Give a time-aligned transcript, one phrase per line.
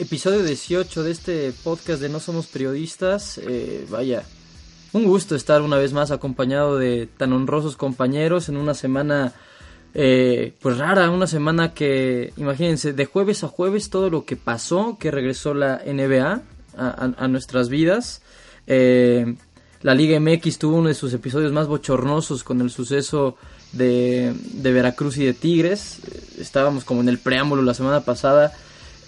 [0.00, 3.36] episodio 18 de este podcast de No Somos Periodistas.
[3.36, 4.24] Eh, vaya,
[4.94, 9.34] un gusto estar una vez más acompañado de tan honrosos compañeros en una semana
[9.92, 14.96] eh, pues rara, una semana que, imagínense, de jueves a jueves todo lo que pasó,
[14.98, 16.42] que regresó la NBA
[16.78, 18.22] a, nuestras vidas.
[18.66, 19.36] Eh,
[19.82, 23.36] la Liga MX tuvo uno de sus episodios más bochornosos con el suceso
[23.72, 26.00] de, de Veracruz y de Tigres.
[26.38, 28.54] Estábamos como en el preámbulo la semana pasada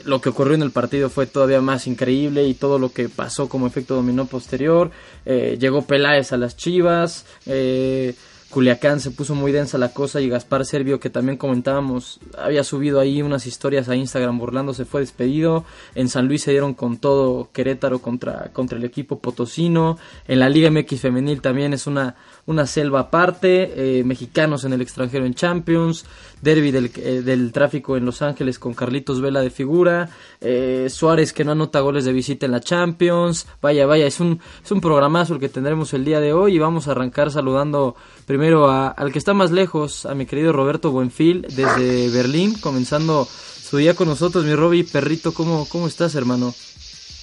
[0.04, 3.48] lo que ocurrió en el partido fue todavía más increíble y todo lo que pasó
[3.48, 4.90] como efecto dominó posterior.
[5.24, 8.14] Eh, llegó Peláez a las Chivas, eh,
[8.52, 13.00] Culiacán se puso muy densa la cosa y Gaspar Servio, que también comentábamos, había subido
[13.00, 15.64] ahí unas historias a Instagram burlándose, fue despedido.
[15.94, 19.98] En San Luis se dieron con todo Querétaro contra, contra el equipo potosino.
[20.28, 22.14] En la Liga MX femenil también es una,
[22.46, 23.98] una selva aparte.
[23.98, 26.04] Eh, mexicanos en el extranjero en Champions.
[26.42, 30.10] Derby del, eh, del, tráfico en Los Ángeles con Carlitos Vela de figura,
[30.40, 34.40] eh, Suárez que no anota goles de visita en la Champions, vaya, vaya, es un,
[34.62, 37.94] es un programazo el que tendremos el día de hoy y vamos a arrancar saludando
[38.26, 43.24] primero a, al que está más lejos, a mi querido Roberto Buenfil desde Berlín, comenzando
[43.24, 46.52] su día con nosotros, mi Roby Perrito, ¿cómo, cómo estás hermano?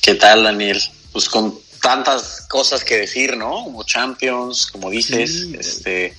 [0.01, 0.79] ¿Qué tal Daniel?
[1.11, 3.63] Pues con tantas cosas que decir, ¿no?
[3.63, 6.15] Como Champions, como dices, este...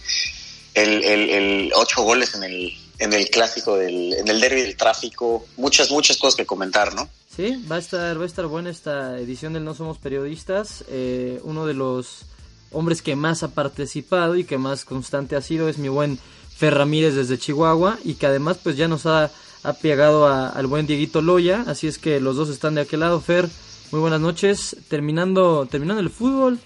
[0.72, 4.77] El, el, el, ocho goles en el en el clásico del, en el derby del
[4.77, 7.08] tráfico, muchas, muchas cosas que comentar, ¿no?
[7.34, 10.84] Sí, va a estar, va a estar buena esta edición del No Somos Periodistas.
[10.89, 12.27] Eh, uno de los
[12.70, 16.19] hombres que más ha participado y que más constante ha sido es mi buen
[16.55, 19.30] Fer Ramírez desde Chihuahua y que además pues ya nos ha,
[19.62, 23.20] ha pegado al buen Dieguito Loya, así es que los dos están de aquel lado.
[23.20, 23.48] Fer,
[23.91, 24.77] muy buenas noches.
[24.89, 26.58] Terminando, terminando el fútbol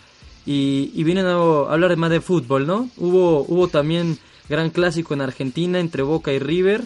[0.46, 2.90] y, y vienen a hablar más de fútbol, ¿no?
[2.96, 6.82] Hubo, hubo también gran clásico en Argentina entre Boca y River.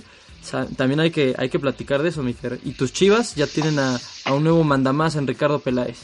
[0.77, 2.59] también hay que, hay que platicar de eso, Mijer.
[2.65, 4.00] Y tus chivas ya tienen a,
[4.31, 5.98] un nuevo mandamás en Ricardo Peláez.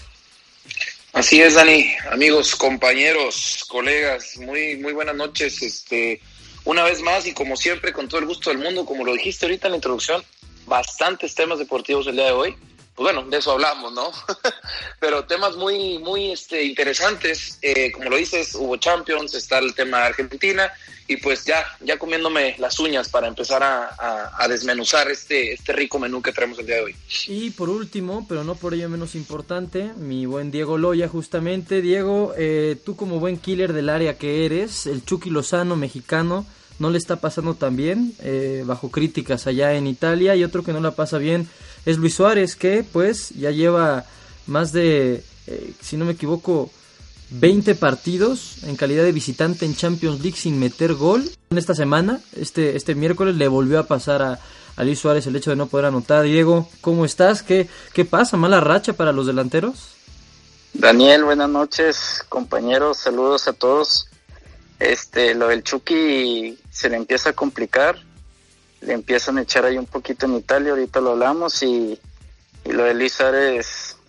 [1.12, 1.94] Así es, Dani.
[2.10, 5.62] Amigos, compañeros, colegas, muy, muy buenas noches.
[5.62, 6.20] Este,
[6.64, 9.46] una vez más y como siempre, con todo el gusto del mundo, como lo dijiste
[9.46, 10.22] ahorita en la introducción,
[10.66, 12.56] bastantes temas deportivos el día de hoy
[12.94, 14.12] pues bueno, de eso hablamos, ¿no?
[15.00, 19.98] Pero temas muy, muy este, interesantes, eh, como lo dices, hubo Champions, está el tema
[19.98, 20.72] de Argentina,
[21.06, 26.22] y pues ya, ya comiéndome las uñas para empezar a, desmenuzar este, este rico menú
[26.22, 26.96] que traemos el día de hoy.
[27.26, 31.82] Y por último, pero no por ello menos importante, mi buen Diego Loya, justamente.
[31.82, 36.46] Diego, eh, tú como buen killer del área que eres, el Chucky Lozano mexicano,
[36.78, 40.72] no le está pasando tan bien, eh, bajo críticas allá en Italia, y otro que
[40.72, 41.48] no la pasa bien
[41.86, 44.04] es Luis Suárez, que pues ya lleva
[44.46, 46.70] más de, eh, si no me equivoco,
[47.30, 51.28] 20 partidos en calidad de visitante en Champions League sin meter gol.
[51.50, 54.40] En esta semana, este, este miércoles, le volvió a pasar a,
[54.82, 56.24] Luis Suárez el hecho de no poder anotar.
[56.24, 57.42] Diego, ¿cómo estás?
[57.42, 58.36] ¿Qué, ¿Qué pasa?
[58.36, 59.94] ¿Mala racha para los delanteros?
[60.72, 64.08] Daniel, buenas noches, compañeros, saludos a todos.
[64.80, 67.96] Este, lo del Chucky se le empieza a complicar
[68.84, 71.98] le empiezan a echar ahí un poquito en Italia, ahorita lo hablamos, y,
[72.64, 73.18] lo de Luis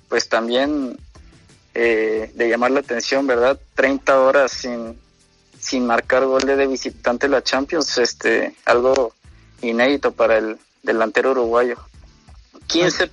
[0.07, 0.97] pues también
[1.75, 3.59] eh, de llamar la atención, ¿verdad?
[3.75, 4.97] 30 horas sin,
[5.59, 9.13] sin marcar gol de visitante la Champions, este, algo
[9.61, 11.75] inédito para el delantero uruguayo.
[12.67, 13.11] 15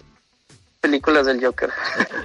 [0.80, 1.70] películas del Joker.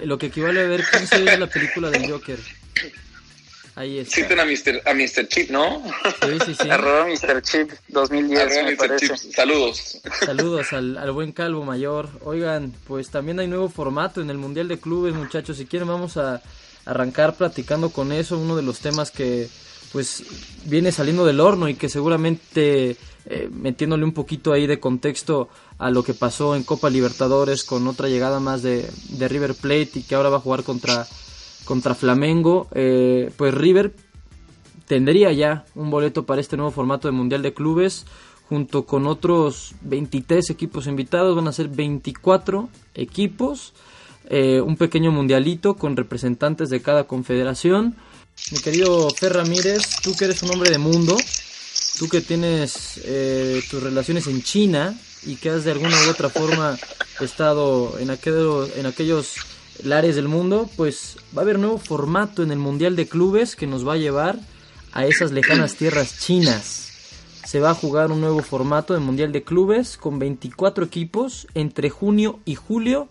[0.03, 2.39] Lo que equivale a ver 15 de la película del Joker.
[3.77, 4.41] Ahí está.
[4.41, 4.81] a Mr.
[4.85, 5.27] A Mr.
[5.27, 5.83] Chip, ¿no?
[6.19, 6.69] Sí, sí, sí.
[6.71, 7.43] Arroba Mr.
[7.43, 9.15] Chip 2010, me parece.
[9.15, 10.01] Saludos.
[10.25, 12.09] Saludos al, al, buen calvo mayor.
[12.23, 15.57] Oigan, pues también hay nuevo formato en el Mundial de Clubes, muchachos.
[15.57, 16.41] Si quieren vamos a
[16.85, 18.39] arrancar platicando con eso.
[18.39, 19.47] Uno de los temas que
[19.91, 20.23] pues
[20.65, 25.91] viene saliendo del horno y que seguramente eh, metiéndole un poquito ahí de contexto a
[25.91, 30.01] lo que pasó en Copa Libertadores con otra llegada más de, de River Plate y
[30.01, 31.05] que ahora va a jugar contra
[31.67, 33.93] contra Flamengo, eh, pues River
[34.87, 38.05] tendría ya un boleto para este nuevo formato de Mundial de Clubes
[38.47, 43.73] junto con otros 23 equipos invitados, van a ser 24 equipos,
[44.29, 47.97] eh, un pequeño mundialito con representantes de cada confederación.
[48.51, 51.17] Mi querido Fer Ramírez, tú que eres un hombre de mundo,
[51.99, 56.29] tú que tienes eh, tus relaciones en China y que has de alguna u otra
[56.29, 56.77] forma
[57.19, 59.35] estado en, en aquellos
[59.83, 63.67] lares del mundo, pues va a haber nuevo formato en el Mundial de Clubes que
[63.67, 64.39] nos va a llevar
[64.93, 66.83] a esas lejanas tierras chinas.
[67.45, 71.89] Se va a jugar un nuevo formato de Mundial de Clubes con 24 equipos entre
[71.89, 73.07] junio y julio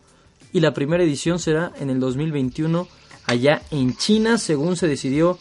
[0.53, 2.87] y la primera edición será en el 2021
[3.27, 5.39] allá en China, según se decidió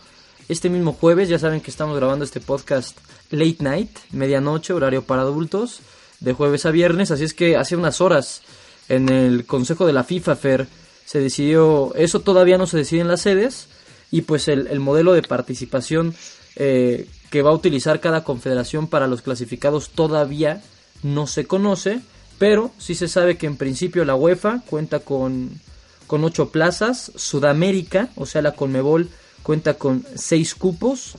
[0.50, 1.30] este mismo jueves.
[1.30, 2.98] Ya saben que estamos grabando este podcast
[3.32, 5.80] late night, medianoche, horario para adultos,
[6.20, 8.42] de jueves a viernes, así es que hace unas horas
[8.90, 10.68] en el Consejo de la FIFA, Fer,
[11.06, 13.68] se decidió, eso todavía no se decide en las sedes,
[14.12, 16.16] y pues el, el modelo de participación
[16.56, 20.62] eh, que va a utilizar cada confederación para los clasificados todavía
[21.04, 22.02] no se conoce,
[22.38, 25.60] pero sí se sabe que en principio la UEFA cuenta con,
[26.08, 29.10] con ocho plazas, Sudamérica, o sea la Conmebol,
[29.44, 31.18] cuenta con seis cupos,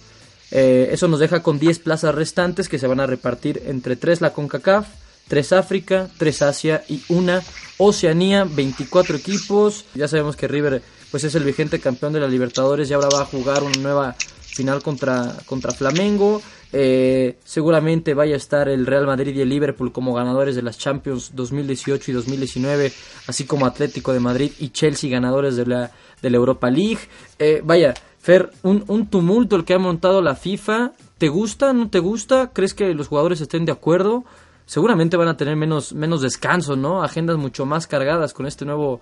[0.50, 4.20] eh, eso nos deja con 10 plazas restantes que se van a repartir entre 3
[4.20, 4.86] la CONCACAF,
[5.28, 7.42] 3 África, 3 Asia y una
[7.78, 9.84] Oceanía, 24 equipos.
[9.94, 13.22] Ya sabemos que River pues es el vigente campeón de la Libertadores y ahora va
[13.22, 14.16] a jugar una nueva
[14.56, 16.42] final contra, contra Flamengo.
[16.72, 20.78] Eh, seguramente vaya a estar el Real Madrid y el Liverpool como ganadores de las
[20.78, 22.92] Champions 2018 y 2019,
[23.28, 27.00] así como Atlético de Madrid y Chelsea ganadores de la, de la Europa League.
[27.38, 30.92] Eh, vaya, Fer, un, un tumulto el que ha montado la FIFA.
[31.18, 31.72] ¿Te gusta?
[31.72, 32.50] ¿No te gusta?
[32.52, 34.24] ¿Crees que los jugadores estén de acuerdo?
[34.66, 37.02] Seguramente van a tener menos, menos descanso, ¿no?
[37.02, 39.00] Agendas mucho más cargadas con este nuevo,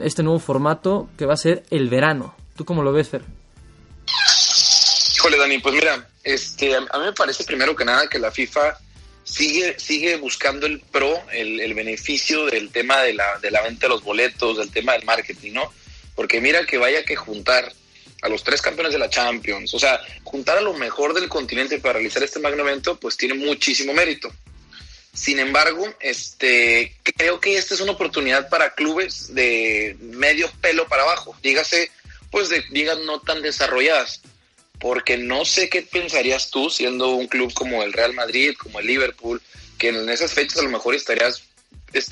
[0.00, 2.34] este nuevo formato que va a ser el verano.
[2.56, 3.22] ¿Tú cómo lo ves, Fer?
[5.16, 8.76] Híjole, Dani, pues mira, este, a mí me parece primero que nada que la FIFA
[9.24, 13.86] sigue, sigue buscando el pro, el, el beneficio del tema de la, de la venta
[13.86, 15.72] de los boletos, del tema del marketing, ¿no?
[16.14, 17.72] Porque mira que vaya que juntar
[18.22, 21.78] a los tres campeones de la Champions, o sea, juntar a lo mejor del continente
[21.78, 24.30] para realizar este magno evento, pues tiene muchísimo mérito.
[25.16, 31.04] Sin embargo, este, creo que esta es una oportunidad para clubes de medio pelo para
[31.04, 31.90] abajo, dígase,
[32.30, 34.20] pues de ligas no tan desarrolladas,
[34.78, 38.86] porque no sé qué pensarías tú siendo un club como el Real Madrid, como el
[38.86, 39.40] Liverpool,
[39.78, 41.42] que en esas fechas a lo mejor estarías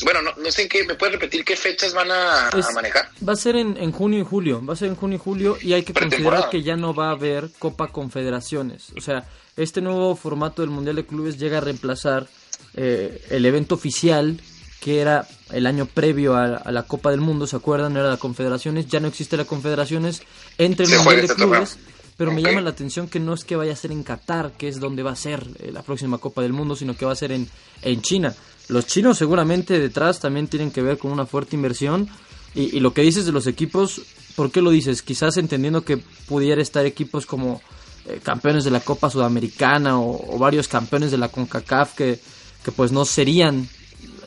[0.03, 3.11] bueno, no, sé en qué, ¿me puedes repetir qué fechas van a, manejar?
[3.27, 5.75] Va a ser en, junio y julio, va a ser en junio y julio y
[5.75, 8.93] hay que considerar que ya no va a haber Copa Confederaciones.
[8.97, 9.29] O sea,
[9.59, 12.29] este nuevo formato del Mundial de Clubes llega a reemplazar
[12.77, 14.41] eh, el evento oficial
[14.81, 17.97] que era el año previo a, la Copa del Mundo, ¿se acuerdan?
[17.97, 20.23] Era la Confederaciones, ya no existe la Confederaciones
[20.59, 21.79] entre el Mundial de este Clubes.
[22.19, 24.69] Pero me llama la atención que no es que vaya a ser en Qatar, que
[24.69, 27.17] es donde va a ser eh, la próxima Copa del Mundo, sino que va a
[27.17, 27.49] ser en,
[27.81, 28.35] en China.
[28.69, 32.09] Los chinos seguramente detrás también tienen que ver con una fuerte inversión.
[32.55, 34.03] Y, lo que dices de los equipos,
[34.37, 35.03] ¿por qué lo dices?
[35.03, 37.61] Quizás entendiendo que pudiera estar equipos como
[38.07, 42.21] eh, campeones de la Copa Sudamericana o, varios campeones de la CONCACAF que,
[42.65, 43.69] que pues no serían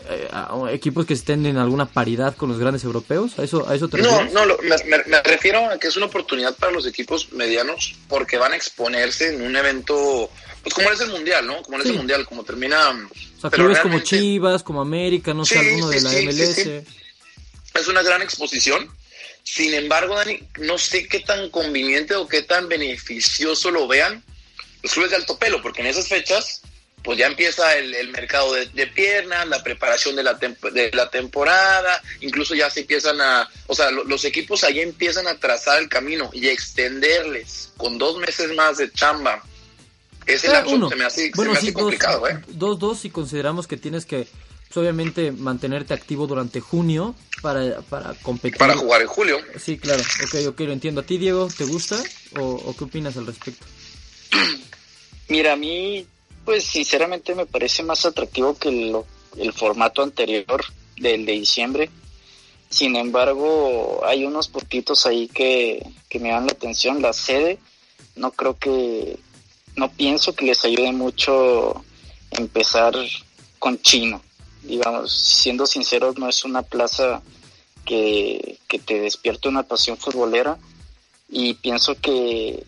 [0.09, 0.29] eh,
[0.71, 3.37] equipos que estén en alguna paridad con los grandes europeos?
[3.39, 6.55] ¿A eso, a eso te No, no, me, me, refiero a que es una oportunidad
[6.55, 10.29] para los equipos medianos porque van a exponerse en un evento
[10.63, 11.61] pues como es el mundial, ¿no?
[11.63, 12.89] Como es el mundial, como termina.
[12.89, 16.57] O sea, clubes como Chivas, como América, no sé, alguno de la MLS.
[17.73, 18.89] Es una gran exposición.
[19.43, 24.21] Sin embargo, Dani, no sé qué tan conveniente o qué tan beneficioso lo vean
[24.83, 26.61] los clubes de alto pelo, porque en esas fechas,
[27.07, 32.53] pues ya empieza el, mercado de, piernas, la preparación de la, de la temporada, incluso
[32.53, 36.49] ya se empiezan a, o sea, los equipos ahí empiezan a trazar el camino y
[36.49, 39.41] extenderles con dos meses más de chamba
[40.25, 40.89] ese lapso uno.
[40.89, 42.39] se me hace, bueno, sí, complicado, dos, ¿eh?
[42.49, 44.27] Dos, dos, si consideramos que tienes que,
[44.67, 48.57] pues, obviamente, mantenerte activo durante junio para, para competir.
[48.57, 49.39] Para jugar en julio.
[49.57, 50.99] Sí, claro, ok, ok, lo entiendo.
[50.99, 52.03] ¿A ti, Diego, te gusta
[52.35, 53.65] o, qué opinas al respecto?
[55.29, 56.05] Mira, a mí,
[56.47, 58.95] pues, sinceramente me parece más atractivo que el,
[59.37, 60.63] el formato anterior
[60.95, 61.89] del de diciembre.
[62.69, 67.01] Sin embargo, hay unos puntitos ahí que, que me dan la atención.
[67.01, 67.59] La sede,
[68.15, 69.19] no creo que,
[69.75, 71.83] no pienso que les ayude mucho
[72.31, 72.95] empezar
[73.59, 74.21] con China.
[74.63, 77.21] Digamos, siendo sinceros, no es una plaza
[77.83, 80.57] que, te despierte una pasión futbolera
[81.27, 82.63] y pienso que,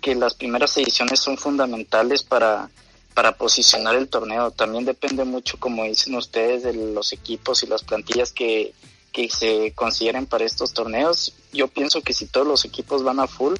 [0.00, 2.70] que las primeras ediciones son fundamentales para,
[3.14, 4.50] para posicionar el torneo.
[4.50, 8.74] También depende mucho, como dicen ustedes, de los equipos y las plantillas que,
[9.12, 11.32] que se consideren para estos torneos.
[11.52, 13.54] Yo pienso que si todos los equipos van a full,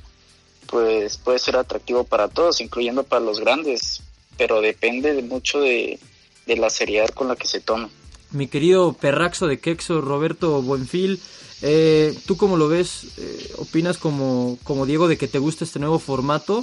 [0.67, 4.03] pues puede ser atractivo para todos, incluyendo para los grandes,
[4.37, 6.01] pero depende de mucho de,
[6.47, 7.89] la seriedad con la que se toma.
[8.33, 11.21] Mi querido perraxo de Quexo, Roberto Buenfil,
[11.67, 13.05] eh, ¿tú cómo lo ves?
[13.17, 16.63] Eh, ¿Opinas como, como Diego de que te gusta este nuevo formato?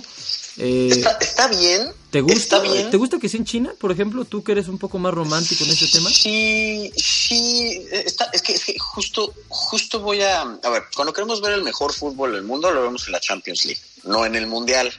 [0.58, 1.92] Eh, está, bien.
[2.12, 4.26] ¿Te gusta, ¿Te gusta que sea en China, por ejemplo?
[4.26, 6.08] Tú que eres un poco más romántico en ese tema.
[6.12, 7.84] Sí, sí.
[7.92, 10.42] Está, es, que, justo, justo voy a...
[10.42, 13.66] A ver, cuando queremos ver el mejor fútbol del mundo, lo vemos en la Champions
[13.66, 14.94] League, no en el Mundial.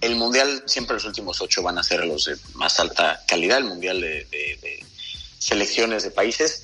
[0.00, 3.64] El Mundial, siempre los últimos ocho van a ser los de más alta calidad, el
[3.64, 4.86] Mundial de, de
[5.38, 6.62] selecciones de países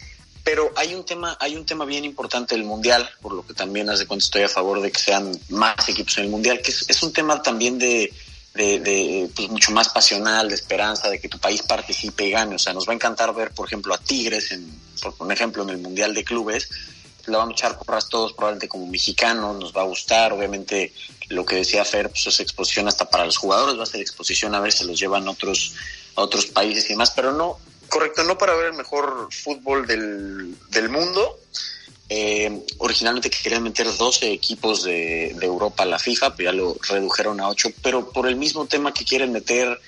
[0.50, 3.90] pero hay un tema, hay un tema bien importante del mundial, por lo que también
[3.90, 7.02] hace cuenta estoy a favor de que sean más equipos en el mundial, que es,
[7.02, 8.10] un tema también de,
[8.54, 12.54] de, pues, mucho más pasional, de esperanza, de que tu país participe y gane.
[12.54, 14.66] O sea, nos va a encantar ver, por ejemplo, a Tigres, en,
[15.18, 16.70] por ejemplo, en el Mundial de Clubes,
[17.26, 20.94] lo van a echar porras todos probablemente como mexicanos, nos va a gustar, obviamente
[21.28, 24.54] lo que decía Fer, pues es exposición hasta para los jugadores, va a ser exposición
[24.54, 25.74] a ver si los llevan otros,
[26.16, 30.54] a otros países y demás, pero no, correcto, no para ver el mejor fútbol del,
[30.70, 31.38] del mundo.
[32.10, 36.76] Eh, originalmente querían meter 12 equipos de, de, Europa a la FIFA, pero ya lo
[36.88, 39.78] redujeron a 8, pero por el mismo tema que quieren meter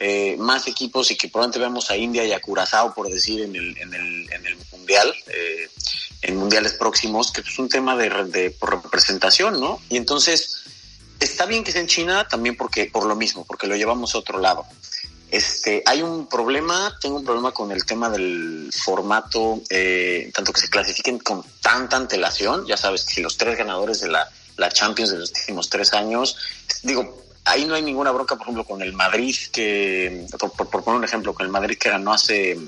[0.00, 3.56] eh, más equipos y que probablemente veamos a India y a Curazao, por decir, en
[3.56, 5.68] el, en el, en el Mundial, eh,
[6.22, 9.80] en mundiales próximos, que es un tema de, de representación, ¿no?
[9.88, 10.62] Y entonces,
[11.18, 14.18] está bien que sea en China también porque por lo mismo, porque lo llevamos a
[14.18, 14.66] otro lado.
[15.30, 20.60] Este, hay un problema, tengo un problema con el tema del formato, eh, tanto que
[20.60, 24.28] se clasifiquen con tanta antelación, ya sabes, si los tres ganadores de la,
[24.72, 26.36] Champions de los últimos tres años,
[26.82, 30.98] digo, ahí no hay ninguna bronca, por ejemplo, con el Madrid, que, por, por, poner
[30.98, 32.58] un ejemplo, con el Madrid que ganó hace,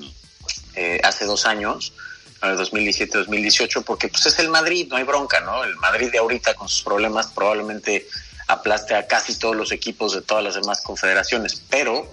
[0.75, 1.93] eh, hace dos años,
[2.41, 5.63] 2017-2018, porque pues es el Madrid, no hay bronca, ¿no?
[5.63, 8.07] El Madrid de ahorita con sus problemas probablemente
[8.47, 12.09] aplaste a casi todos los equipos de todas las demás confederaciones, pero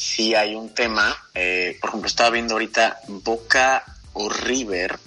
[0.00, 4.98] sí hay un tema, eh, por ejemplo, estaba viendo ahorita Boca o River,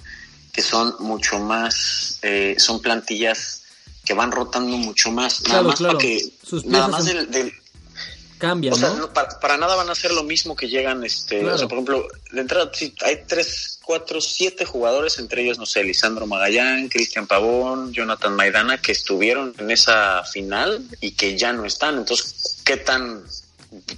[0.52, 3.62] que son mucho más, eh, son plantillas
[4.04, 6.20] que van rotando mucho más, nada más para que,
[6.66, 7.52] nada más del, del
[8.38, 9.12] cambia, o sea, ¿no?
[9.12, 11.56] para, para, nada van a ser lo mismo que llegan, este, claro.
[11.56, 15.66] o sea, por ejemplo, de entrada, sí, hay tres, cuatro, siete jugadores, entre ellos, no
[15.66, 21.52] sé, Lisandro Magallán, Cristian Pavón, Jonathan Maidana, que estuvieron en esa final y que ya
[21.52, 21.96] no están.
[21.96, 23.24] Entonces, ¿qué tan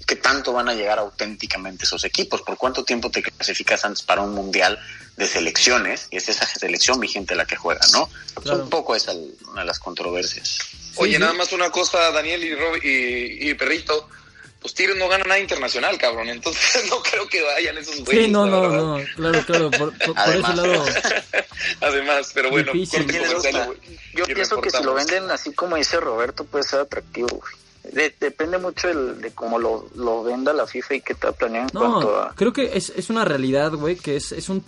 [0.06, 2.42] qué tanto van a llegar auténticamente esos equipos?
[2.42, 4.78] ¿Por cuánto tiempo te clasificas antes para un mundial
[5.16, 6.08] de selecciones?
[6.10, 8.08] Y es esa selección vigente la que juega, ¿no?
[8.42, 8.62] Claro.
[8.62, 9.12] un poco esa
[9.50, 10.58] una de las controversias.
[10.96, 14.08] Oye, sí, nada más una cosa, Daniel y, Rob, y, y Perrito
[14.66, 16.28] pues Tigres no gana nada internacional, cabrón.
[16.28, 18.24] Entonces no creo que vayan esos güeyes.
[18.24, 20.84] Sí, no, no, no, claro, claro, por, por, por ese lado.
[21.80, 23.06] Además, pero bueno, Difícil.
[24.14, 27.65] yo pienso que si lo venden así como dice Roberto, puede ser atractivo, güey.
[27.92, 31.84] De, depende mucho el, de cómo lo, lo, venda la FIFA y qué está planeando
[31.84, 32.34] en no, cuanto a...
[32.34, 34.64] creo que es, es una realidad, güey, que es, es un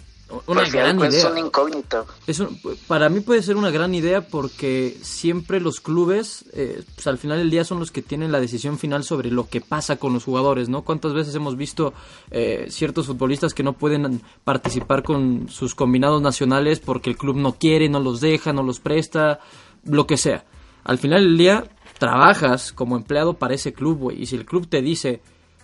[0.46, 1.08] una pues gran idea.
[1.08, 2.04] Es una incógnita.
[2.26, 7.06] Es un, para mí puede ser una gran idea porque siempre los clubes, eh, pues
[7.06, 9.96] al final del día son los que tienen la decisión final sobre lo que pasa
[9.96, 10.82] con los jugadores, ¿no?
[10.82, 11.94] ¿Cuántas veces hemos visto
[12.30, 17.54] eh, ciertos futbolistas que no pueden participar con sus combinados nacionales porque el club no
[17.54, 19.40] quiere, no los deja, no los presta,
[19.84, 20.44] lo que sea?
[20.84, 21.64] Al final del día
[21.98, 25.20] trabajas como empleado para ese club, güey, y si el club te dice,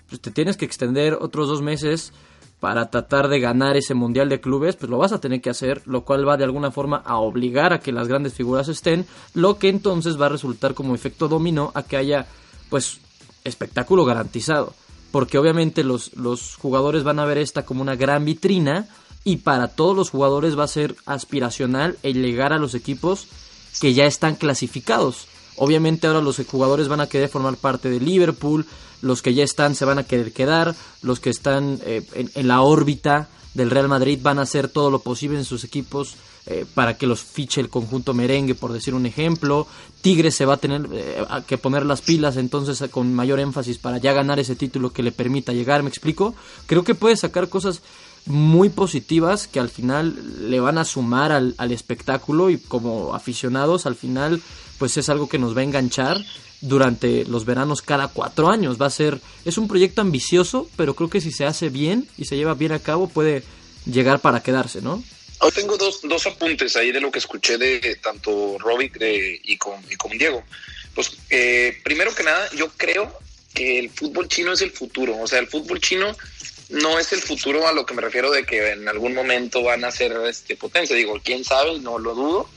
[0.09, 2.13] pues te tienes que extender otros dos meses
[2.61, 5.83] para tratar de ganar ese mundial de clubes, pues lo vas a tener que hacer,
[5.87, 9.59] lo cual va de alguna forma a obligar a que las grandes figuras estén, lo
[9.59, 12.27] que entonces va a resultar como efecto dominó a que haya
[12.71, 13.01] pues
[13.45, 14.73] espectáculo garantizado,
[15.11, 18.89] porque obviamente los, los jugadores van a ver esta como una gran vitrina
[19.25, 23.27] y para todos los jugadores va a ser aspiracional el llegar a los equipos
[23.81, 25.27] que ya están clasificados.
[25.57, 28.67] Obviamente ahora los jugadores van a querer formar parte de Liverpool,
[29.03, 32.63] los que ya están se van a querer quedar, los que están eh, en, la
[32.63, 36.97] órbita del Real Madrid van a hacer todo lo posible en sus equipos eh, para
[36.97, 39.67] que los fiche el conjunto merengue, por decir un ejemplo.
[40.01, 43.99] Tigres se va a tener eh, que poner las pilas entonces con mayor énfasis para
[43.99, 46.35] ya ganar ese título que le permita llegar, ¿me explico?
[46.67, 47.83] Creo que puede sacar cosas
[48.27, 53.85] muy positivas que al final le van a sumar al, al espectáculo y como aficionados
[53.85, 54.41] al final
[54.79, 56.19] pues es algo que nos va a enganchar
[56.61, 58.81] durante los veranos cada cuatro años.
[58.81, 62.25] Va a ser, es un proyecto ambicioso, pero creo que si se hace bien y
[62.25, 63.43] se lleva bien a cabo puede
[63.87, 65.03] llegar para quedarse, ¿no?
[65.41, 69.59] Hoy tengo dos, dos apuntes ahí de lo que escuché de tanto Robic de, y,
[69.59, 70.43] con, y con Diego.
[70.95, 73.13] Pues eh, primero que nada, yo creo
[73.53, 75.19] que el fútbol chino es el futuro.
[75.21, 76.17] O sea, el fútbol chino
[76.71, 79.85] no es el futuro a lo que me refiero de que en algún momento van
[79.85, 80.97] a ser este, potencia.
[80.97, 82.49] Digo, quién sabe, no lo dudo.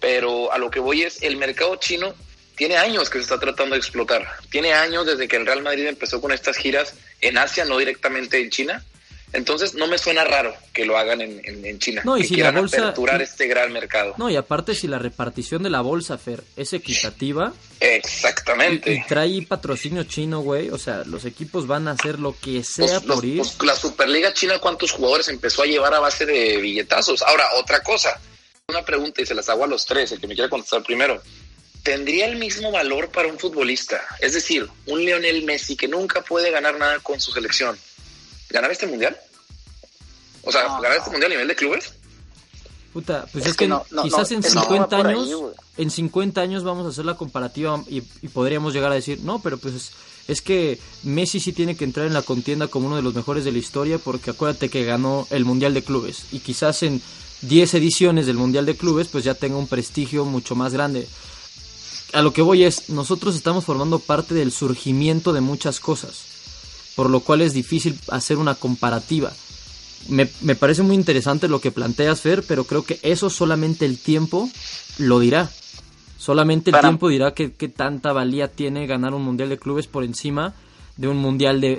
[0.00, 2.14] Pero a lo que voy es, el mercado chino
[2.56, 4.26] tiene años que se está tratando de explotar.
[4.50, 8.40] Tiene años desde que el Real Madrid empezó con estas giras en Asia, no directamente
[8.40, 8.84] en China.
[9.32, 12.02] Entonces no me suena raro que lo hagan en, en, en China.
[12.04, 14.14] No, y que si quieran la bolsa, aperturar este gran mercado.
[14.18, 17.52] No, y aparte si la repartición de la bolsa, Fer, es equitativa.
[17.78, 18.92] Exactamente.
[18.92, 20.70] Y, y trae patrocinio chino, güey.
[20.70, 23.36] O sea, los equipos van a hacer lo que sea por los, ir.
[23.36, 27.22] Pues, la Superliga China, ¿cuántos jugadores empezó a llevar a base de billetazos?
[27.22, 28.20] Ahora, otra cosa.
[28.70, 31.20] Una pregunta y se las hago a los tres, el que me quiera contestar primero.
[31.82, 34.00] ¿Tendría el mismo valor para un futbolista?
[34.20, 37.76] Es decir, un Lionel Messi que nunca puede ganar nada con su selección.
[38.50, 39.16] ¿Ganar este mundial?
[40.42, 41.92] O sea, no, ¿ganar este mundial a nivel de clubes?
[42.92, 46.40] Puta, pues es, es que, que no, no, quizás en 50 años, ahí, en 50
[46.40, 49.92] años vamos a hacer la comparativa y, y, podríamos llegar a decir, no, pero pues
[50.26, 53.44] es que Messi sí tiene que entrar en la contienda como uno de los mejores
[53.44, 57.00] de la historia porque acuérdate que ganó el Mundial de Clubes y quizás en
[57.42, 61.06] 10 ediciones del Mundial de Clubes pues ya tenga un prestigio mucho más grande.
[62.12, 66.24] A lo que voy es, nosotros estamos formando parte del surgimiento de muchas cosas,
[66.96, 69.32] por lo cual es difícil hacer una comparativa.
[70.08, 73.98] Me, me parece muy interesante lo que planteas, Fer, pero creo que eso solamente el
[73.98, 74.50] tiempo
[74.98, 75.50] lo dirá.
[76.18, 79.86] Solamente el Para- tiempo dirá qué qué tanta valía tiene ganar un mundial de clubes
[79.86, 80.54] por encima
[81.00, 81.76] de un mundial de,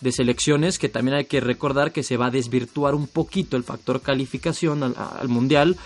[0.00, 3.64] de- selecciones, que también hay que recordar que se va a desvirtuar un poquito el
[3.64, 5.76] factor calificación al, al mundial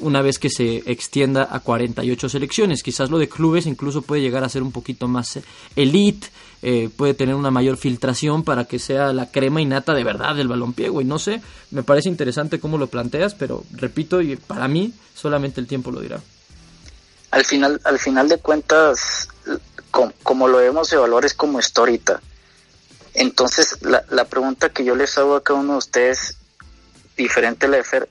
[0.00, 2.82] una vez que se extienda a 48 selecciones.
[2.82, 5.42] Quizás lo de clubes incluso puede llegar a ser un poquito más eh,
[5.76, 6.28] elite,
[6.62, 10.48] eh, puede tener una mayor filtración para que sea la crema innata de verdad del
[10.48, 11.04] balompié, güey.
[11.06, 11.40] No sé,
[11.70, 16.00] me parece interesante cómo lo planteas, pero repito, y para mí solamente el tiempo lo
[16.00, 16.20] dirá.
[17.32, 19.28] al final, al final de cuentas,
[19.90, 22.20] com- como lo debemos evaluar es como está ahorita.
[23.14, 26.36] Entonces, la, la pregunta que yo les hago a cada uno de ustedes,
[27.16, 28.08] diferente a la de Fer,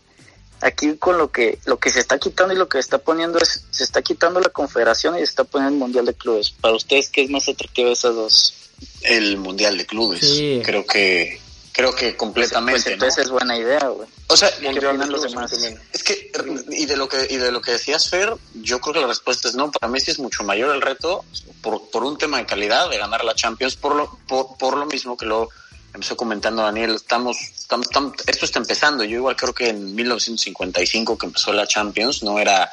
[0.62, 3.40] aquí con lo que, lo que se está quitando y lo que se está poniendo
[3.40, 6.52] es, se está quitando la confederación y se está poniendo el mundial de clubes.
[6.52, 8.54] Para ustedes, ¿qué es más atractivo de esas dos?
[9.02, 10.20] El Mundial de Clubes.
[10.22, 10.62] Sí.
[10.64, 11.40] Creo que
[11.74, 12.92] creo que completamente, Pues ¿no?
[12.94, 14.08] entonces es buena idea, güey.
[14.32, 15.52] O sea, ¿Qué Mundial de opinan los demás?
[15.92, 16.32] Es que,
[16.72, 19.48] y de lo que, y de lo que decías, Fer, yo creo que la respuesta
[19.50, 19.72] es no.
[19.72, 21.26] Para mí sí es mucho mayor el reto
[21.62, 24.86] por, por un tema de calidad de ganar la Champions, por lo, por, por lo
[24.86, 25.50] mismo que lo
[25.94, 26.94] empezó comentando Daniel.
[26.94, 29.04] Estamos, estamos, estamos- esto está empezando.
[29.04, 32.70] Yo igual creo que en 1955 que empezó la Champions no era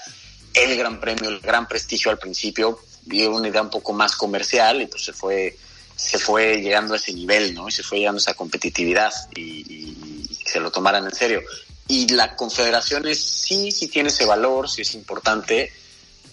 [0.53, 2.81] el gran premio, el gran prestigio al principio.
[3.07, 5.57] Vi una idea un poco más comercial y pues se fue,
[5.97, 7.69] se fue llegando a ese nivel, ¿no?
[7.69, 11.15] Y se fue llegando a esa competitividad y, y- y que se lo tomaran en
[11.15, 11.43] serio.
[11.89, 15.73] Y la confederación es, sí, sí tiene ese valor, sí es importante,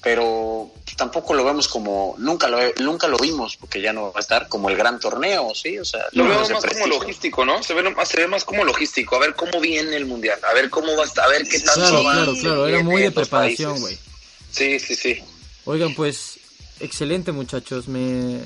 [0.02, 4.20] pero tampoco lo vemos como, nunca lo, nunca lo vimos, porque ya no va a
[4.20, 5.80] estar como el gran torneo, ¿sí?
[5.80, 7.64] O sea, Lo es de más como logístico, ¿no?
[7.64, 9.16] Se ve, más- se ve más como logístico.
[9.16, 10.40] A ver cómo viene el mundial.
[10.50, 11.26] A ver cómo va a estar.
[11.26, 13.98] A ver qué tanto Claro, va claro, claro, era muy de preparación, güey.
[14.52, 15.24] Sí, sí, sí.
[15.66, 16.38] Oigan, pues,
[16.82, 18.40] excelente muchachos, me,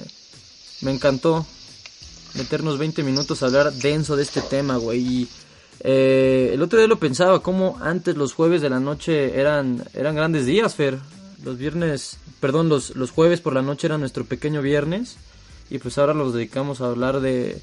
[0.82, 1.46] me encantó
[2.36, 5.00] meternos 20 minutos a hablar denso de este tema, güey.
[5.00, 5.28] Y
[5.82, 10.16] eh, el otro día lo pensaba, como antes los jueves de la noche eran, eran
[10.16, 11.00] grandes días, Fer.
[11.44, 15.18] Los viernes, perdón, los, los jueves por la noche eran nuestro pequeño viernes.
[15.70, 17.62] Y pues ahora los dedicamos a hablar de,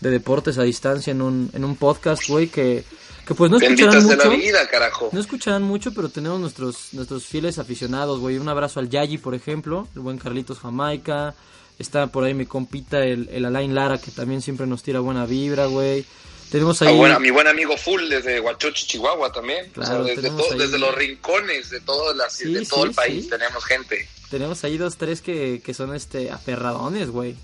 [0.00, 2.84] de deportes a distancia en un, en un podcast, güey, que,
[3.26, 4.28] que pues no escucharán Benditas de mucho.
[4.30, 5.08] la vida, carajo.
[5.12, 8.38] No escucharán mucho, pero tenemos nuestros nuestros fieles aficionados, güey.
[8.38, 11.34] Un abrazo al Yayi, por ejemplo, el buen Carlitos Jamaica.
[11.78, 15.26] Está por ahí mi compita, el, el Alain Lara, que también siempre nos tira buena
[15.26, 16.04] vibra, güey.
[16.50, 17.00] Tenemos A ahí...
[17.20, 19.66] mi buen amigo Full desde Huachochi, Chihuahua también.
[19.72, 22.64] O sea, Claro, desde, tenemos to- ahí- desde los rincones de, todas las, Sí, de
[22.64, 23.30] todo sí, el país sí.
[23.30, 24.08] tenemos gente.
[24.30, 27.34] Tenemos ahí dos, tres que, que son este aferradones, güey.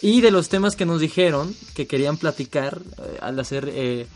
[0.00, 4.06] Y de los temas que nos dijeron que querían platicar eh, al hacer eh,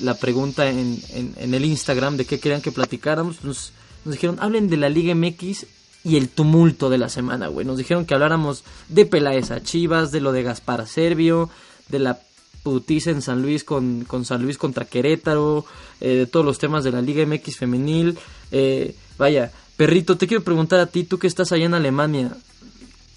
[0.00, 3.72] la pregunta en, en, en el Instagram de qué querían que platicáramos, nos,
[4.04, 5.66] nos dijeron, hablen de la Liga MX
[6.04, 7.66] y el tumulto de la semana, güey.
[7.66, 11.50] Nos dijeron que habláramos de Peláez a Chivas, de lo de Gaspar Servio,
[11.88, 12.20] de la
[12.62, 15.64] putiza en San Luis con, con San Luis contra Querétaro,
[16.00, 18.18] eh, de todos los temas de la Liga MX femenil.
[18.50, 22.36] Eh, vaya, perrito, te quiero preguntar a ti, tú que estás allá en Alemania,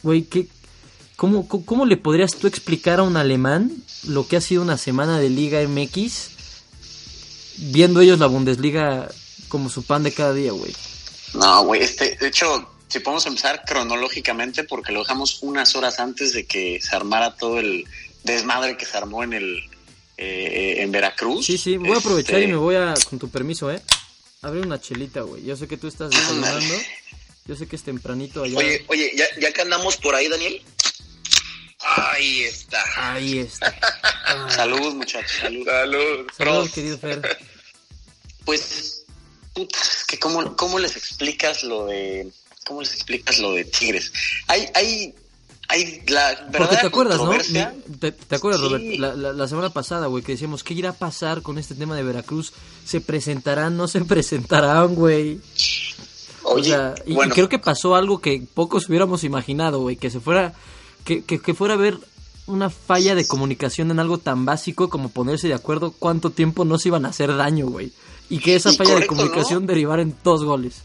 [0.02, 0.48] güey, ¿qué,
[1.16, 3.72] cómo, cómo, cómo le podrías tú explicar a un alemán
[4.08, 6.30] lo que ha sido una semana de Liga MX,
[7.72, 9.10] viendo ellos la Bundesliga
[9.48, 10.74] como su pan de cada día, güey?
[11.34, 16.32] No, güey, este, de hecho, si podemos empezar cronológicamente, porque lo dejamos unas horas antes
[16.32, 17.88] de que se armara todo el
[18.24, 19.64] desmadre que se armó en el
[20.18, 21.44] eh, en Veracruz.
[21.44, 23.82] Sí, sí, voy a aprovechar Este, y me voy a, con tu permiso, ¿eh?
[24.44, 25.44] Abrir una chelita, güey.
[25.44, 26.76] Yo sé que tú estás desayunando.
[27.46, 28.60] Yo sé que es tempranito allá.
[28.60, 30.62] Oye, oye, ya, ya que andamos por ahí, Daniel.
[31.80, 32.84] Ahí está.
[32.96, 33.76] Ahí está.
[33.82, 35.68] Ah, Salud, muchachos, salud.
[36.38, 36.70] Salud.
[36.72, 37.40] Querido Fer.
[38.46, 39.04] Pues,
[39.52, 42.32] puta, es que cómo, cómo les explicas lo de,
[42.66, 44.12] cómo les explicas lo de Tigres.
[44.48, 45.14] Hay, hay,
[45.70, 47.32] hay la Porque te acuerdas, ¿no?
[48.00, 48.68] ¿Te, te acuerdas, Sí.
[48.68, 48.84] Robert?
[49.00, 51.96] La, la- la semana pasada, güey, que decíamos, ¿qué irá a pasar con este tema
[51.96, 52.54] de Veracruz?
[52.86, 53.78] ¿Se presentarán?
[53.78, 55.40] ¿No se presentarán, güey?
[56.44, 60.20] O Oye, sea, y, creo que pasó algo que pocos hubiéramos imaginado, güey, que se
[60.20, 60.54] fuera,
[61.06, 61.98] que, que, que fuera a haber
[62.48, 66.78] una falla de comunicación en algo tan básico como ponerse de acuerdo cuánto tiempo no
[66.78, 67.94] se iban a hacer daño, güey.
[68.30, 69.68] Y que esa Y falla de comunicación ¿no?
[69.68, 70.82] derivara en dos goles.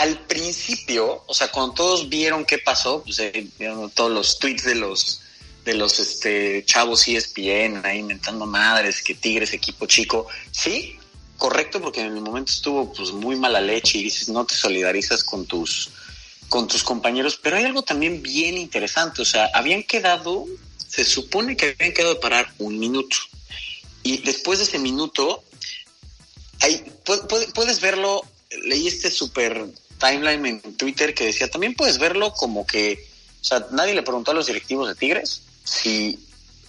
[0.00, 3.46] Al principio, o sea, cuando todos vieron qué pasó, pues eh,
[3.94, 5.20] todos los tweets de los
[5.66, 10.26] de los este chavos ESPN ahí inventando madres, que Tigres equipo chico.
[10.50, 10.98] Sí,
[11.36, 15.22] correcto, porque en el momento estuvo pues muy mala leche y dices, no te solidarizas
[15.22, 15.90] con tus
[16.48, 20.46] con tus compañeros, pero hay algo también bien interesante, o sea, habían quedado,
[20.88, 23.16] se supone que habían quedado de parar un minuto,
[24.02, 25.44] y después de ese minuto,
[26.58, 26.90] hay,
[27.54, 28.24] puedes verlo,
[28.64, 29.64] leí este super
[30.00, 33.06] timeline en Twitter que decía, también puedes verlo como que,
[33.40, 36.18] o sea, nadie le preguntó a los directivos de Tigres si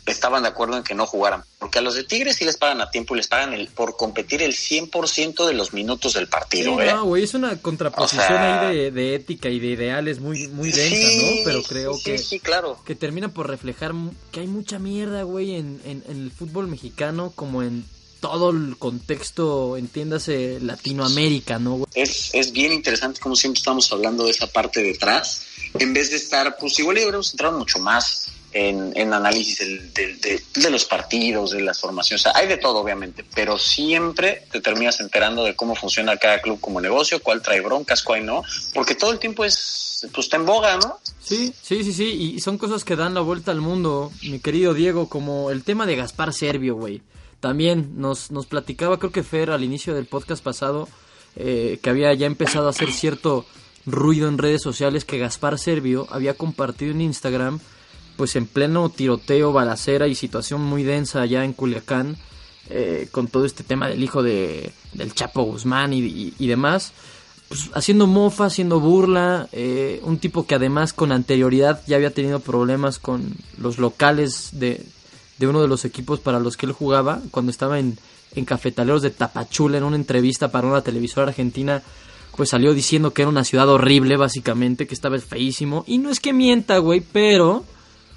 [0.06, 2.82] estaban de acuerdo en que no jugaran, porque a los de Tigres sí les pagan
[2.82, 6.76] a tiempo y les pagan el, por competir el 100% de los minutos del partido.
[6.76, 6.94] Sí, ¿eh?
[6.94, 11.32] No, güey, es una contraposición ahí de, ética y de ideales muy, muy densa, ¿no?
[11.46, 12.80] Pero creo que, sí, claro.
[12.86, 13.94] que termina por reflejar
[14.32, 17.86] que hay mucha mierda, güey, en, en, en el fútbol mexicano como en
[18.22, 21.86] todo el contexto, entiéndase, Latinoamérica, ¿no?
[21.94, 25.42] Es, es bien interesante como siempre estamos hablando de esa parte detrás,
[25.80, 30.86] en vez de estar, pues igual deberíamos entrar mucho más en, en análisis de, los
[30.86, 32.26] partidos, de las formaciones.
[32.28, 36.80] hay de todo, obviamente, pero siempre te terminas enterando de cómo funciona cada club como
[36.82, 40.78] negocio, cuál trae broncas, cuál no, porque todo el tiempo es, pues está en boga,
[40.78, 41.00] ¿no?
[41.24, 44.74] Sí, sí, sí, sí, y son cosas que dan la vuelta al mundo, mi querido
[44.74, 47.02] Diego, como el tema de Gaspar Servio, güey.
[47.42, 50.88] También nos, nos platicaba, creo que Fer, al inicio del podcast pasado,
[51.36, 53.46] eh, que había ya empezado a hacer cierto
[53.88, 57.60] ruido en redes sociales que Gaspar Servio había compartido en Instagram,
[58.16, 62.16] pues en pleno tiroteo, balacera y situación muy densa allá en Culiacán,
[62.70, 66.94] eh, con todo este tema del hijo de, del Chapo Guzmán y, y, demás,
[67.48, 72.40] pues haciendo mofa, haciendo burla, eh, un tipo que además con anterioridad ya había tenido
[72.40, 74.86] problemas con los locales de,
[75.42, 77.98] de uno de los equipos para los que él jugaba cuando estaba en,
[78.36, 81.82] en Cafetaleros de Tapachula en una entrevista para una televisora argentina
[82.38, 86.20] pues salió diciendo que era una ciudad horrible básicamente, que estaba feísimo y no es
[86.20, 87.66] que mienta güey, pero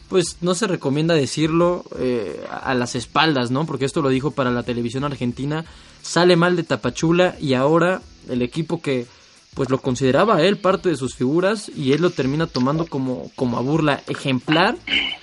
[0.08, 3.66] pues no se recomienda decirlo eh, a las espaldas, ¿no?
[3.66, 5.64] Porque esto lo dijo para la televisión argentina,
[6.02, 9.06] sale mal de Tapachula y ahora el equipo que
[9.54, 13.56] pues lo consideraba él parte de sus figuras y él lo termina tomando como, como
[13.56, 14.76] a burla ejemplar.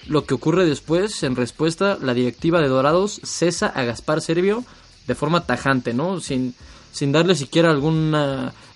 [0.08, 4.64] Lo que ocurre después, en respuesta, la directiva de Dorados cesa a Gaspar Servio
[5.08, 6.22] de forma tajante, ¿no?
[6.22, 6.56] Sin,
[6.92, 8.16] sin darle siquiera algún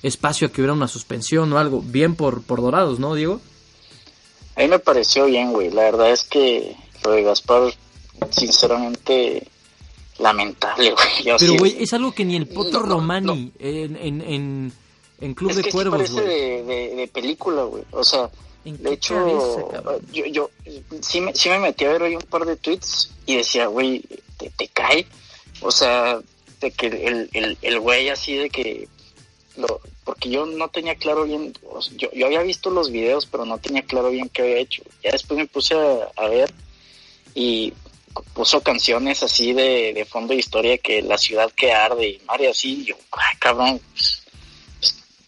[0.03, 1.81] espacio a que hubiera una suspensión o algo.
[1.81, 3.39] Bien por, por Dorados, ¿no, Diego?
[4.55, 5.69] A mí me pareció bien, güey.
[5.71, 7.73] La verdad es que lo de Gaspar,
[8.29, 9.47] sinceramente,
[10.19, 11.37] lamentable, güey.
[11.39, 14.73] Pero, güey, es algo que ni el Potro Romani en, en en
[15.33, 17.83] Club de Cuervos, parece de, de, película, güey.
[17.91, 18.29] O sea,
[18.63, 19.71] de hecho,
[20.11, 20.49] yo, yo
[21.01, 24.03] sí, me, sí me metí a ver hoy un par de tweets y decía, güey,
[24.37, 25.05] ¿te, te cae?
[25.61, 26.19] O sea,
[26.59, 28.87] de que el, el, el güey así de que...
[29.57, 31.53] Lo, porque yo no tenía claro bien,
[31.95, 34.83] yo, yo había visto los videos, pero no tenía claro bien qué había hecho.
[35.03, 36.53] Ya después me puse a, ver
[37.33, 37.73] y
[38.33, 42.51] puso canciones así de, de fondo de historia que la ciudad que arde y Mario
[42.51, 44.24] así, y yo, ay, cabrón, pues,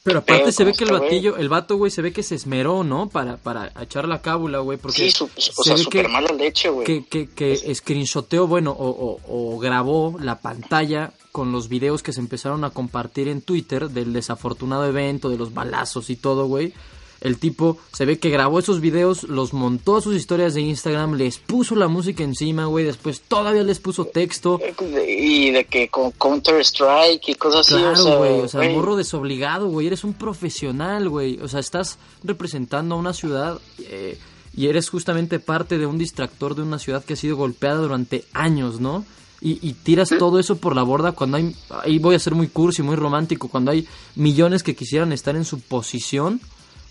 [0.08, 2.86] pero aparte se ve que el batillo, el vato, güey, se ve que se esmeró,
[2.86, 3.10] ¿no?
[3.10, 4.78] Para, para echar la cábula, güey.
[4.78, 5.24] Porque sí,
[5.58, 6.86] o sea, súper mala leche, güey.
[6.86, 12.22] Que, que, que screenshoteó, bueno, o, o, grabó la pantalla con los videos que se
[12.22, 16.74] empezaron a compartir en Twitter del desafortunado evento, de los balazos y todo, güey
[17.22, 21.16] el tipo se ve que grabó esos videos, los montó a sus historias de Instagram,
[21.16, 24.60] les puso la música encima, güey, después todavía les puso texto.
[25.08, 27.82] Y de que con Counter Strike y cosas así.
[27.82, 32.96] Claro, güey, o sea, morro desobligado, güey, eres un profesional, güey, o sea, estás representando
[32.96, 34.18] a una ciudad eh,
[34.56, 38.26] y eres justamente parte de un distractor de una ciudad que ha sido golpeada durante
[38.34, 39.06] años, ¿no?
[39.40, 42.48] Y, y, tiras todo eso por la borda cuando hay, ahí voy a ser muy
[42.48, 46.42] cursi, muy romántico, cuando hay millones que quisieran estar en su posición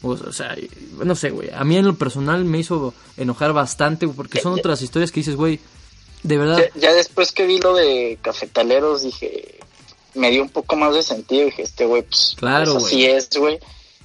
[0.02, 0.54] o, sea,
[1.04, 1.50] no sé, güey.
[1.52, 5.36] A mí en lo personal me hizo enojar bastante porque son otras historias que dices,
[5.36, 5.60] güey,
[6.22, 6.70] de verdad.
[6.74, 9.58] Ya, después que vi lo de cafetaleros dije,
[10.14, 11.46] me dio un poco más de sentido.
[11.46, 13.58] Dije, este güey, pues, claro, pues así es, güey.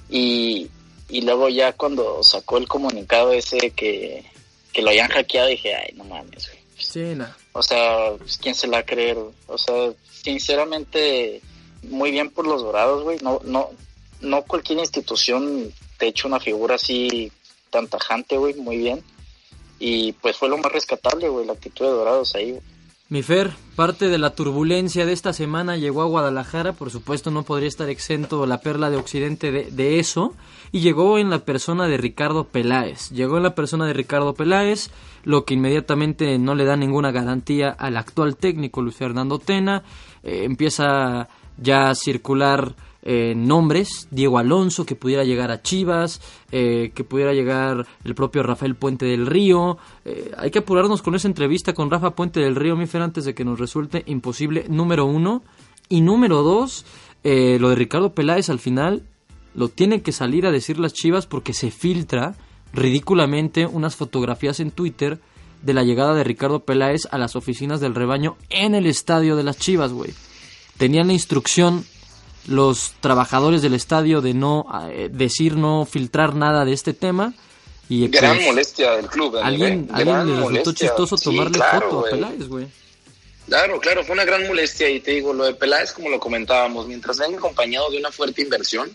[0.08, 0.68] Y,
[1.08, 4.24] y luego ya cuando sacó el comunicado ese que,
[4.72, 6.62] que lo habían hackeado, dije, ay, no mames, güey.
[6.78, 7.16] Sí.
[7.52, 9.16] O sea, pues, ¿quién se la va a creer?
[9.46, 11.40] O sea, sinceramente,
[11.82, 13.18] muy bien por los dorados, güey.
[13.22, 13.70] No, no,
[14.22, 17.30] no cualquier institución te echa una figura así
[17.70, 19.02] tan tajante, güey, muy bien.
[19.78, 22.58] Y pues fue lo más rescatable, güey, la actitud de Dorados ahí.
[23.08, 27.42] Mi Fer, parte de la turbulencia de esta semana llegó a Guadalajara, por supuesto no
[27.42, 30.34] podría estar exento la perla de Occidente de, de, eso,
[30.70, 33.10] y llegó en la persona de Ricardo Peláez.
[33.10, 34.88] Llegó en la persona de Ricardo Peláez,
[35.24, 39.82] lo que inmediatamente no le da ninguna garantía al actual técnico Luis Fernando Tena,
[40.22, 42.74] eh, empieza ya a circular
[43.04, 46.20] eh, nombres, Diego Alonso que pudiera llegar a Chivas,
[46.52, 49.78] eh, que pudiera llegar el propio Rafael Puente del Río.
[50.04, 53.24] Eh, hay que apurarnos con esa entrevista con Rafa Puente del Río, mi Fer, antes
[53.24, 55.42] de que nos resulte imposible, número uno.
[55.88, 56.86] Y número dos,
[57.22, 59.02] lo de Ricardo Peláez al final,
[59.54, 62.34] lo tienen que salir a decir las Chivas porque se filtra
[62.72, 65.20] ridículamente unas fotografías en Twitter
[65.60, 69.42] de la llegada de Ricardo Peláez a las oficinas del rebaño en el estadio de
[69.42, 70.12] las Chivas, güey.
[70.78, 71.84] Tenían la instrucción
[72.46, 77.34] los trabajadores del estadio de no eh, decir, no filtrar nada de este tema.
[77.88, 79.36] Y gran pues, molestia del club.
[79.42, 80.04] Alguien, ¿eh?
[80.04, 82.66] le resultó chistoso tomarle foto a Peláez, güey.
[83.46, 86.86] Claro, claro, fue una gran molestia y te digo, lo de Peláez, como lo comentábamos,
[86.86, 88.90] mientras venga acompañado de una fuerte inversión,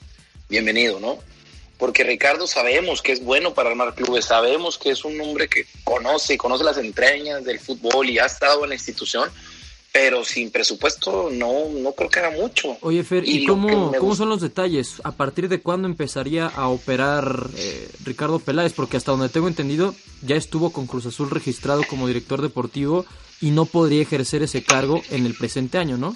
[0.49, 1.19] bienvenido, ¿no?
[1.77, 5.67] Porque Ricardo sabemos que es bueno para armar clubes, sabemos que es un hombre que
[5.83, 9.29] conoce, conoce las entrañas del fútbol y ha estado en la institución,
[9.99, 12.77] pero sin presupuesto no, no creo que haga mucho.
[12.81, 15.01] Oye, Fer, ¿y, cómo, cómo son los detalles?
[15.03, 18.73] ¿A partir de cuándo empezaría a operar eh, Ricardo Peláez?
[18.73, 23.07] Porque hasta donde tengo entendido, ya estuvo con Cruz Azul registrado como director deportivo
[23.41, 26.15] y no podría ejercer ese cargo en el presente año, ¿no?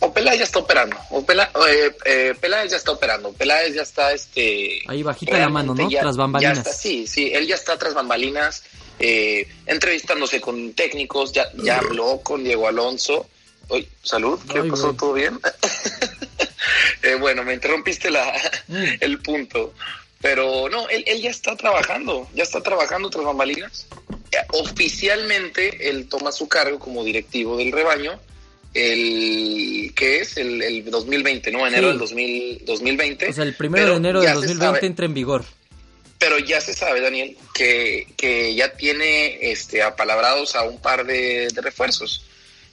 [0.00, 4.12] O Peláez ya está operando, o eh, eh, Peláez ya está operando, Peláez ya está
[4.12, 4.82] este...
[4.88, 5.88] Ahí bajita la mano, ¿no?
[5.88, 6.76] tras bambalinas.
[6.76, 8.64] sí, sí, él ya está tras bambalinas,
[8.98, 13.28] eh, entrevistándose con técnicos, ya, ya habló con Diego Alonso.
[13.68, 14.94] Oye, salud, ¿qué pasó?
[14.94, 15.38] ¿Todo bien?
[17.20, 18.32] bueno, me interrumpiste la,
[18.68, 18.84] mm.
[19.00, 19.74] el punto.
[20.20, 23.86] Pero no, él, él ya está trabajando, ya está trabajando tras bambalinas.
[24.52, 28.18] Oficialmente él toma su cargo como directivo del rebaño
[28.74, 31.66] el que es el, el 2020, ¿no?
[31.66, 33.28] Enero del 2020.
[33.28, 35.44] O sea, el primero de enero del 2020 entra en vigor.
[36.24, 41.52] Pero ya se sabe, Daniel, que, que ya tiene este, apalabrados a un par de,
[41.56, 42.24] refuerzos.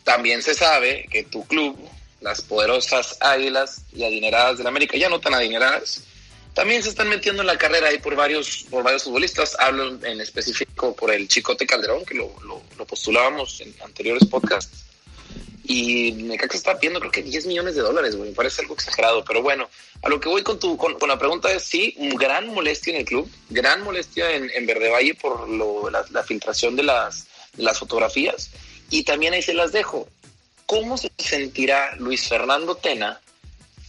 [0.05, 1.77] También se sabe que tu club,
[2.21, 6.05] las poderosas águilas y adineradas del América, ya no tan adineradas,
[6.53, 9.57] también se están metiendo en la carrera ahí por varios, por varios futbolistas.
[9.59, 14.85] Hablo en específico por el Chicote Calderón, que lo, lo, lo postulábamos en anteriores podcasts
[15.63, 18.29] y Necaxa está pidiendo creo que 10 millones de dólares, güey.
[18.29, 19.69] Me parece algo exagerado, pero bueno,
[20.01, 23.05] a lo que voy con tu con, la pregunta es sí, gran molestia en el
[23.05, 27.63] club, gran molestia en, en Verde Valle por lo, la, la filtración de las, de
[27.63, 28.49] las fotografías
[28.89, 30.07] y también ahí se las dejo.
[30.65, 33.19] ¿Cómo se sentirá Luis Fernando Tena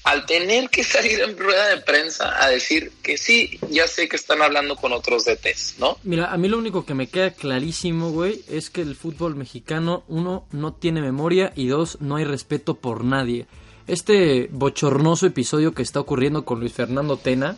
[0.04, 4.16] al tener que salir en rueda de prensa a decir que sí, ya sé que
[4.16, 5.96] están hablando con otros DTs, ¿no?
[6.02, 10.02] Mira, a mí lo único que me queda clarísimo, güey, es que el fútbol mexicano,
[10.08, 13.46] uno, no tiene memoria y dos, no hay respeto por nadie.
[13.86, 17.56] Este bochornoso episodio que está ocurriendo con Luis Fernando Tena,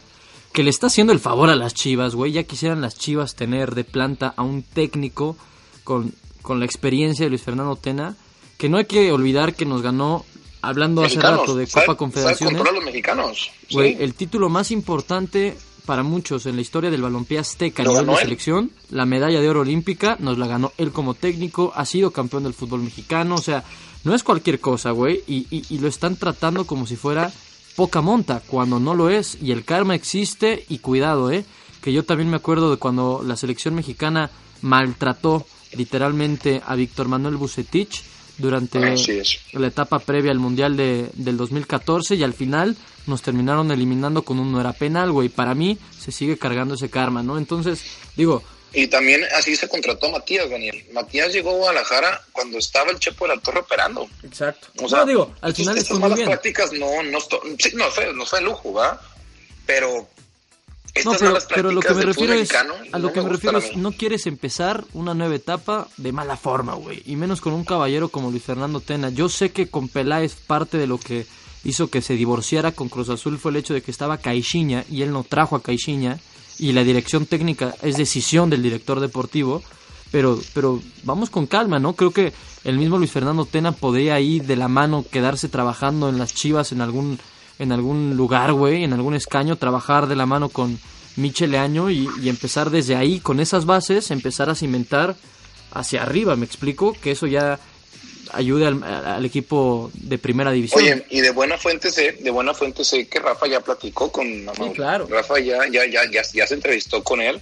[0.52, 3.74] que le está haciendo el favor a las chivas, güey, ya quisieran las chivas tener
[3.74, 5.36] de planta a un técnico
[5.82, 8.16] con, con la experiencia de Luis Fernando Tena,
[8.58, 10.24] que no hay que olvidar que nos ganó
[10.68, 12.62] hablando hace rato de Copa Confederaciones.
[12.62, 13.50] los mexicanos.
[13.70, 18.16] el título más importante para muchos en la historia del balompié azteca a nivel de
[18.16, 22.44] selección, la medalla de oro olímpica, nos la ganó él como técnico, ha sido campeón
[22.44, 23.64] del fútbol mexicano, o sea,
[24.04, 27.30] no es cualquier cosa, güey, y, y, lo están tratando como si fuera
[27.76, 31.44] poca monta, cuando no lo es, y el karma existe, y cuidado, eh,
[31.82, 34.30] que yo también me acuerdo de cuando la selección mexicana
[34.62, 38.02] maltrató literalmente a Víctor Manuel Bucetich,
[38.38, 38.80] durante
[39.52, 44.38] la etapa previa al Mundial de, del 2014 y al final nos terminaron eliminando con
[44.38, 45.28] un no era penal, güey.
[45.28, 47.38] Para mí se sigue cargando ese karma, ¿no?
[47.38, 47.82] Entonces,
[48.16, 48.42] digo...
[48.76, 50.84] Y también así se contrató Matías, Daniel.
[50.92, 54.08] Matías llegó a Guadalajara cuando estaba el Chepo de la Torre operando.
[54.24, 54.66] Exacto.
[54.82, 55.78] O sea, digo, al final...
[55.78, 57.18] Estas malas prácticas no, no,
[57.74, 59.00] no, fue, no fue lujo, ¿va?
[59.64, 60.08] Pero
[61.04, 61.12] no,
[61.52, 62.50] pero, lo que me refiero es,
[62.92, 66.74] a lo que me refiero es, no quieres empezar una nueva etapa de mala forma,
[66.74, 69.10] güey, y menos con un caballero como Luis Fernando Tena.
[69.10, 71.26] Yo sé que con Peláez parte de lo que
[71.64, 75.02] hizo que se divorciara con Cruz Azul fue el hecho de que estaba Caixinha y
[75.02, 76.18] él no trajo a Caixinha
[76.58, 79.62] y la dirección técnica es decisión del director deportivo,
[80.12, 81.94] pero pero vamos con calma, ¿no?
[81.94, 86.18] Creo que el mismo Luis Fernando Tena podría ahí de la mano quedarse trabajando en
[86.18, 87.18] las Chivas en algún
[87.58, 90.78] en algún lugar, güey, en algún escaño, trabajar de la mano con
[91.16, 95.14] Michele Año y, empezar desde ahí, con esas bases, empezar a cimentar
[95.72, 96.92] hacia arriba, ¿me explico?
[97.00, 97.58] Que eso ya
[98.32, 100.82] ayude al, equipo de primera división.
[100.82, 104.26] Oye, y de buena fuente sé, de buena fuente sé que Rafa ya platicó con
[104.26, 105.06] sí, claro.
[105.08, 107.40] Rafa ya, ya, ya, ya, ya se entrevistó con él,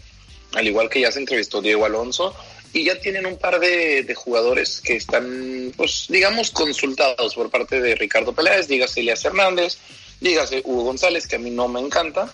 [0.55, 2.35] al igual que ya se entrevistó Diego Alonso,
[2.75, 7.81] y ya tienen un par de, de, jugadores que están, pues, digamos, consultados por parte
[7.81, 9.79] de Ricardo Peláez, dígase Elias Hernández,
[10.23, 12.33] dígase Hugo González, que a mí no me encanta,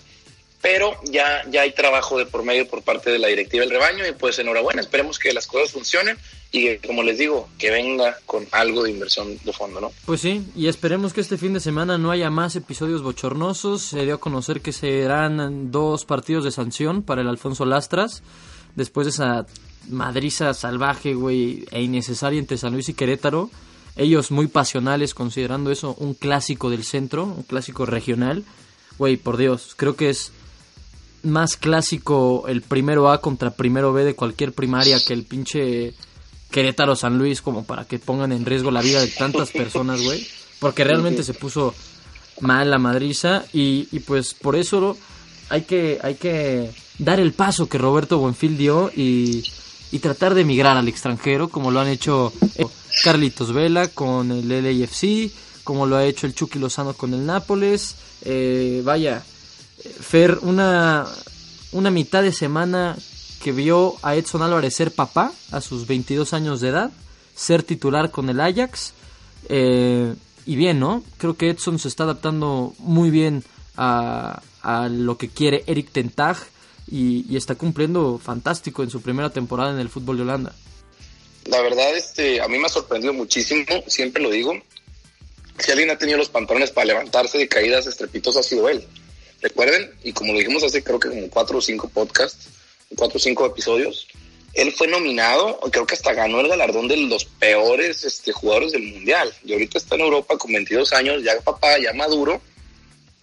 [0.61, 4.05] pero ya, ya hay trabajo de por medio por parte de la directiva del rebaño
[4.05, 6.17] y pues enhorabuena, esperemos que las cosas funcionen
[6.51, 9.91] y como les digo, que venga con algo de inversión de fondo, ¿no?
[10.05, 14.03] Pues sí, y esperemos que este fin de semana no haya más episodios bochornosos, se
[14.03, 18.23] dio a conocer que serán dos partidos de sanción para el Alfonso Lastras,
[18.75, 19.45] después de esa
[19.89, 23.49] madriza salvaje, güey, e innecesaria entre San Luis y Querétaro,
[23.99, 28.45] ellos muy pasionales considerando eso un clásico del centro, un clásico regional,
[28.97, 30.31] güey, por Dios, creo que es
[31.21, 35.93] más clásico el primero A contra primero B de cualquier primaria que el pinche
[36.49, 40.25] Querétaro San Luis como para que pongan en riesgo la vida de tantas personas, güey.
[40.59, 41.75] Porque realmente se puso
[42.39, 44.97] mal la madriza y, y pues por eso
[45.49, 49.43] hay que, hay que dar el paso que Roberto Buenfil dio y,
[49.91, 52.31] y tratar de emigrar al extranjero como lo han hecho
[53.03, 55.31] Carlitos Vela con el LAFC,
[55.63, 57.95] como lo ha hecho el Chucky Lozano con el Nápoles.
[58.23, 59.23] Eh, vaya,
[60.01, 61.05] Fer, una,
[61.71, 62.97] una mitad de semana
[63.41, 66.91] que vio a Edson Álvarez ser papá a sus 22 años de edad,
[67.35, 68.93] ser titular con el Ajax.
[69.47, 70.13] Eh,
[70.45, 71.03] y bien, ¿no?
[71.17, 73.43] Creo que Edson se está adaptando muy bien
[73.77, 76.37] a, a lo que quiere Eric Tentag
[76.87, 80.55] y, y, está cumpliendo fantástico en su primera temporada en el fútbol de Holanda.
[81.49, 84.53] La verdad, este, a mí me ha sorprendido muchísimo, siempre lo digo.
[85.57, 88.85] Si alguien ha tenido los pantalones para levantarse de caídas estrepitosas ha sido él.
[89.41, 92.49] Recuerden, y como lo dijimos hace creo que como cuatro o cinco podcasts,
[92.95, 94.07] cuatro o cinco episodios,
[94.53, 98.83] él fue nominado, creo que hasta ganó el galardón de los peores este, jugadores del
[98.83, 99.33] mundial.
[99.43, 102.39] Y ahorita está en Europa con 22 años, ya papá, ya maduro,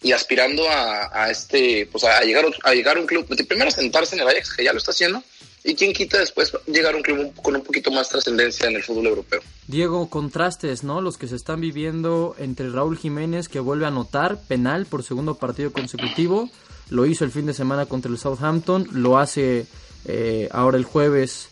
[0.02, 4.16] y aspirando a, a este, pues a llegar a llegar a un club, primero sentarse
[4.16, 5.22] en el Ajax, que ya lo está haciendo,
[5.66, 8.84] y quién quita después llegar a un club con un poquito más trascendencia en el
[8.84, 9.40] fútbol europeo.
[9.66, 11.00] Diego, contrastes, ¿no?
[11.00, 15.34] Los que se están viviendo entre Raúl Jiménez, que vuelve a anotar penal por segundo
[15.34, 16.48] partido consecutivo,
[16.88, 19.66] lo hizo el fin de semana contra el Southampton, lo hace
[20.04, 21.48] eh, ahora el jueves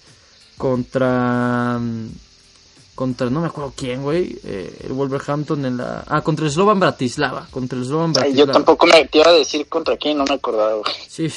[0.57, 1.81] contra
[2.95, 6.79] contra no me acuerdo quién, güey, eh, el Wolverhampton en la ah contra el Slovan
[6.79, 8.47] Bratislava, contra el Slovan Bratislava.
[8.47, 10.75] Yo tampoco me te iba a decir contra quién, no me acordaba.
[10.75, 10.95] Güey.
[11.09, 11.29] Sí,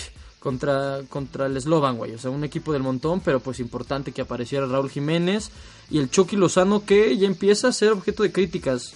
[0.48, 4.22] contra contra el Slovan, güey, o sea, un equipo del montón, pero pues importante que
[4.22, 5.52] apareciera Raúl Jiménez
[5.90, 8.94] y el Chucky Lozano que ya empieza a ser objeto de críticas.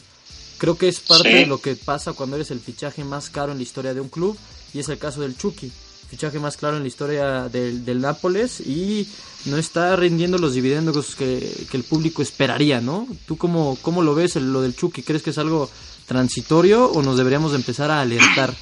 [0.59, 1.35] Creo que es parte ¿Sí?
[1.39, 4.07] de lo que pasa cuando eres el fichaje más caro en la historia de un
[4.07, 4.37] club
[4.73, 5.69] y es el caso del Chucky
[6.09, 9.07] fichaje más claro en la historia del, del Nápoles y
[9.45, 13.07] no está rindiendo los dividendos que, que, el público esperaría, ¿no?
[13.25, 15.03] ¿Tú cómo, cómo lo ves lo del Chucky?
[15.03, 15.69] ¿Crees que es algo
[16.07, 18.53] transitorio o nos deberíamos empezar a alertar?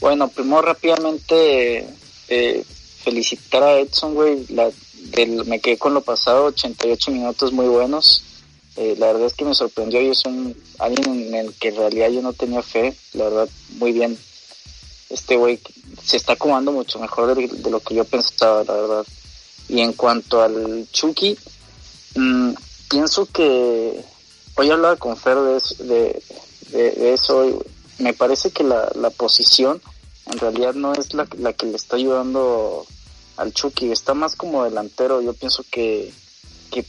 [0.00, 1.88] Bueno, primero rápidamente
[2.28, 2.64] eh,
[3.02, 4.46] felicitar a Edson, güey.
[4.48, 4.70] La,
[5.10, 8.22] del, me quedé con lo pasado, 88 minutos muy buenos.
[8.76, 11.76] Eh, la verdad es que me sorprendió y es un alguien en el que en
[11.76, 12.94] realidad yo no tenía fe.
[13.14, 14.18] La verdad, muy bien
[15.10, 15.58] este güey
[16.02, 19.06] se está acomodando mucho mejor de, lo que yo pensaba, la verdad.
[19.68, 21.38] Y en cuanto al Chucky,
[22.14, 22.52] mmm,
[22.90, 24.04] pienso que
[24.54, 26.22] hoy hablaba con Fer de, de,
[26.92, 27.64] de, eso.
[27.98, 29.80] Me parece que la, la, posición
[30.26, 32.86] en realidad no es la, la, que le está ayudando
[33.36, 35.20] al Chucky, está más como delantero.
[35.20, 36.12] Yo pienso que,
[36.70, 36.84] que,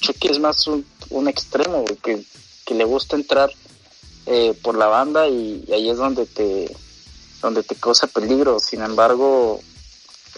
[0.00, 2.24] Chucky es más un, un extremo, que,
[2.64, 3.50] que le gusta entrar
[4.26, 6.74] eh, por la banda y, y ahí es donde te
[7.40, 8.58] donde te causa peligro.
[8.58, 9.60] Sin embargo,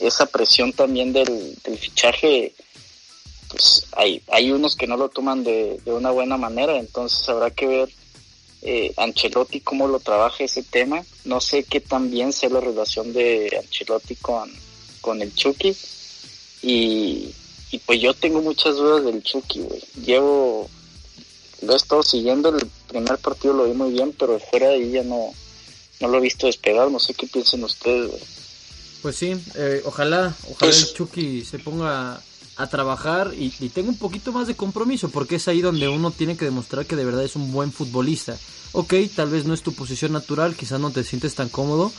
[0.00, 2.54] esa presión también del, del fichaje,
[3.48, 7.50] pues hay, hay unos que no lo toman de, de una buena manera, entonces habrá
[7.50, 7.90] que ver
[8.62, 11.02] eh, Ancelotti cómo lo trabaja ese tema.
[11.24, 14.50] No sé qué tan bien sea la relación de Ancelotti con,
[15.00, 15.76] con el Chucky.
[16.62, 17.34] Y,
[17.70, 19.82] y pues yo tengo muchas dudas del Chucky, güey.
[20.04, 20.68] Llevo,
[21.62, 24.90] lo he estado siguiendo, el primer partido lo vi muy bien, pero fuera de ahí
[24.92, 25.32] ya no,
[26.00, 28.12] no lo he visto despegar, no sé qué piensen ustedes.
[29.02, 32.20] Pues sí, eh, ojalá, ojalá pues, el Chucky se ponga
[32.60, 36.10] a trabajar y, y, tenga un poquito más de compromiso, porque es ahí donde uno
[36.10, 38.36] tiene que demostrar que de verdad es un buen futbolista.
[38.72, 41.90] Ok, tal vez no es tu posición natural, quizás no te sientes tan cómodo,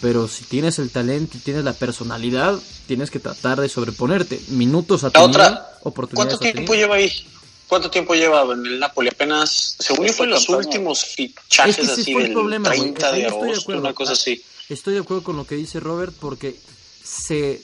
[0.00, 4.40] pero si tienes el talento y tienes la personalidad, tienes que tratar de sobreponerte.
[4.48, 6.38] Minutos a tu otra, oportunidades.
[6.38, 7.12] ¿Cuánto tiempo lleva ahí?
[7.68, 9.08] ¿Cuánto tiempo lleva en el Napoli?
[9.08, 13.26] Apenas, según yo, fue en los últimos fichajes es que así del problema, 30 de
[13.26, 14.42] agosto, de una cosa así.
[14.70, 16.56] Estoy de acuerdo con lo que dice Robert porque
[17.04, 17.62] se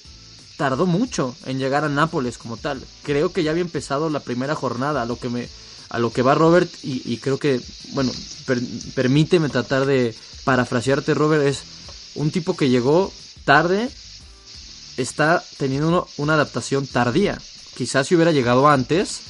[0.56, 2.82] tardó mucho en llegar a Nápoles como tal.
[3.02, 5.48] Creo que ya había empezado la primera jornada, a lo que me
[5.90, 7.60] a lo que va Robert y, creo que,
[7.92, 8.10] bueno,
[8.46, 8.58] per,
[8.96, 10.12] permíteme tratar de
[10.42, 11.62] parafrasearte Robert, es
[12.16, 13.12] un tipo que llegó
[13.44, 13.88] tarde,
[14.96, 17.40] está teniendo uno, una adaptación tardía.
[17.76, 19.20] Quizás si hubiera llegado antes,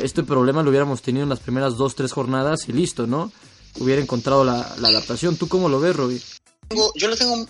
[0.00, 3.32] este problema lo hubiéramos tenido en las primeras dos, tres jornadas y listo, ¿no?
[3.80, 5.36] Hubiera encontrado la, la adaptación.
[5.36, 6.22] ¿Tú cómo lo ves, Roby?
[6.94, 7.46] Yo le tengo,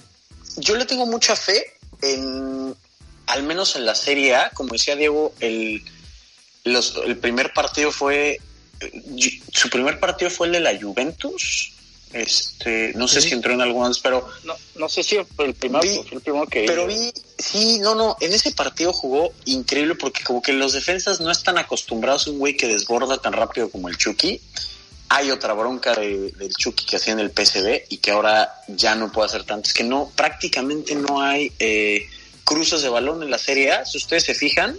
[0.56, 1.62] yo le tengo mucha fe
[2.00, 2.74] en,
[3.26, 5.82] al menos en la Serie A, como decía Diego, el,
[6.64, 8.40] los, el primer partido fue,
[9.52, 11.72] su primer partido fue el de la Juventus,
[12.12, 13.28] este, no sé sí.
[13.28, 16.20] si entró en algunos, pero no, no sé si fue el primero, vi, fue el
[16.20, 20.52] primero que pero vi, sí, no, no, en ese partido jugó increíble porque como que
[20.52, 24.40] los defensas no están acostumbrados a un güey que desborda tan rápido como el Chucky
[25.08, 28.94] hay otra bronca de, del Chucky que hacía en el PCB y que ahora ya
[28.94, 29.68] no puede hacer tanto.
[29.68, 32.08] Es que no, prácticamente no hay eh,
[32.46, 33.84] cruces de balón en la Serie A.
[33.84, 34.74] Si ustedes se fijan,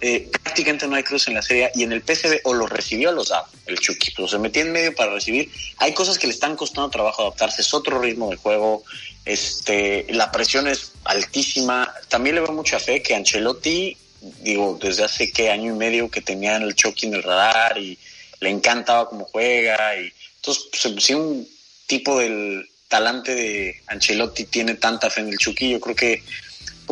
[0.00, 2.70] eh, prácticamente no hay cruces en la Serie A y en el PCB o los
[2.70, 5.50] recibió o los daba el Chucky, pero se metía en medio para recibir.
[5.78, 8.84] Hay cosas que le están costando trabajo adaptarse, es otro ritmo de juego,
[9.24, 11.92] este, la presión es altísima.
[12.08, 13.96] También le veo mucha fe que Ancelotti,
[14.40, 17.98] digo, desde hace qué año y medio que tenían el Chucky en el radar y
[18.40, 21.48] le encantaba cómo juega y entonces pues, si un
[21.86, 26.22] tipo del talante de Ancelotti tiene tanta fe en el Chucky, yo creo que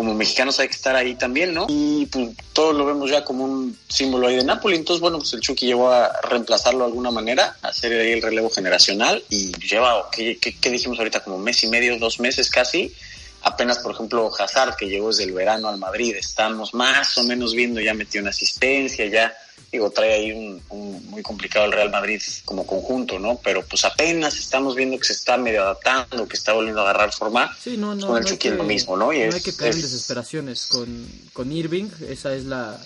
[0.00, 1.66] como mexicanos hay que estar ahí también, ¿no?
[1.68, 5.34] Y pues todos lo vemos ya como un símbolo ahí de Napoli, entonces bueno, pues
[5.34, 9.52] el Chucky llevó a reemplazarlo de alguna manera, a hacer ahí el relevo generacional y
[9.58, 11.22] lleva, ¿qué, qué, dijimos ahorita?
[11.22, 12.94] Como mes y medio, dos meses casi,
[13.42, 17.52] apenas por ejemplo Hazard que llegó desde el verano al Madrid, estamos más o menos
[17.52, 19.34] viendo, ya metió una asistencia, ya
[19.70, 23.38] digo, trae ahí un, muy complicado el Real Madrid como conjunto, ¿no?
[23.42, 27.12] Pero pues apenas estamos viendo que se está medio adaptando, que está volviendo a agarrar
[27.12, 27.56] forma.
[27.56, 29.12] Sí, no, no, con el Chucky es lo mismo, ¿no?
[29.12, 32.80] Y no hay que caer en desesperaciones con, con Irving, esa es la,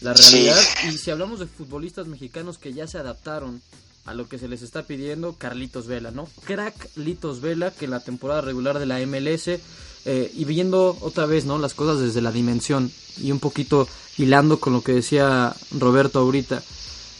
[0.00, 0.60] la realidad.
[0.88, 3.60] Y si hablamos de futbolistas mexicanos que ya se adaptaron
[4.04, 6.28] a lo que se les está pidiendo, Carlitos Vela, ¿no?
[6.44, 9.60] Crack Litos Vela, que la temporada regular de la MLS,
[10.04, 11.58] eh, y viendo otra vez, ¿no?
[11.58, 12.90] Las cosas desde la dimensión
[13.20, 13.88] y un poquito
[14.18, 16.62] hilando con lo que decía Roberto ahorita.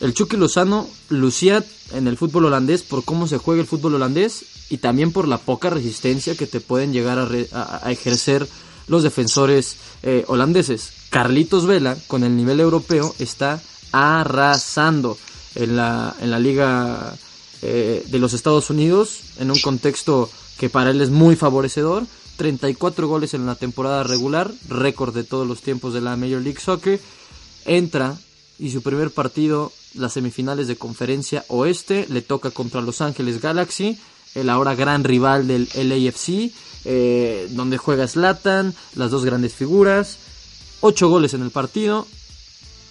[0.00, 4.44] El Chucky Lozano lucía en el fútbol holandés por cómo se juega el fútbol holandés
[4.68, 7.18] y también por la poca resistencia que te pueden llegar
[7.52, 8.48] a, ejercer
[8.88, 10.92] los defensores eh, holandeses.
[11.10, 13.62] Carlitos Vela, con el nivel europeo, está
[13.92, 15.16] arrasando
[15.54, 17.14] en la, en la liga
[17.60, 20.28] eh, de los Estados Unidos, en un contexto
[20.58, 22.04] que para él es muy favorecedor
[22.36, 26.60] 34 goles en la temporada regular, récord de todos los tiempos de la Major League
[26.60, 27.00] Soccer.
[27.64, 28.16] Entra
[28.58, 33.98] y su primer partido, las semifinales de conferencia oeste, le toca contra Los Ángeles Galaxy,
[34.34, 36.52] el ahora gran rival del LAFC,
[36.84, 40.18] eh, donde juega Slatan, las dos grandes figuras.
[40.80, 42.08] 8 goles en el partido,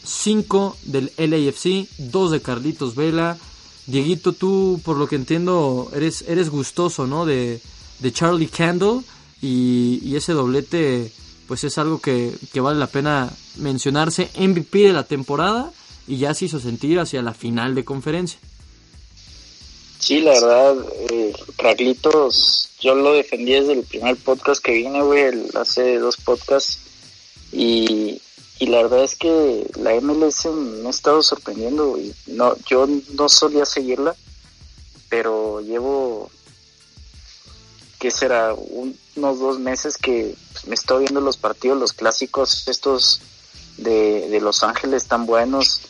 [0.05, 3.37] 5 del LAFC, 2 de Carlitos Vela.
[3.85, 7.25] Dieguito, tú, por lo que entiendo, eres, eres gustoso, ¿no?
[7.25, 7.59] De,
[7.99, 9.01] de Charlie Candle
[9.41, 11.11] y, ese doblete
[11.47, 14.29] pues es algo que, vale la pena mencionarse.
[14.37, 15.71] MVP de la temporada
[16.07, 18.39] y ya se hizo sentir hacia la final de conferencia.
[19.99, 20.75] Sí, la verdad,
[21.09, 21.33] eh,
[22.79, 26.79] yo lo defendí desde el primer podcast que vine, güey, hace dos podcasts.
[27.51, 28.21] Y,
[28.59, 33.29] y la verdad es que la MLS me ha estado sorprendiendo, y No, yo no
[33.29, 34.15] solía seguirla,
[35.09, 36.31] pero llevo
[38.01, 43.21] que será unos dos meses que pues, me estoy viendo los partidos, los clásicos estos
[43.77, 45.81] de, Los Ángeles tan buenos.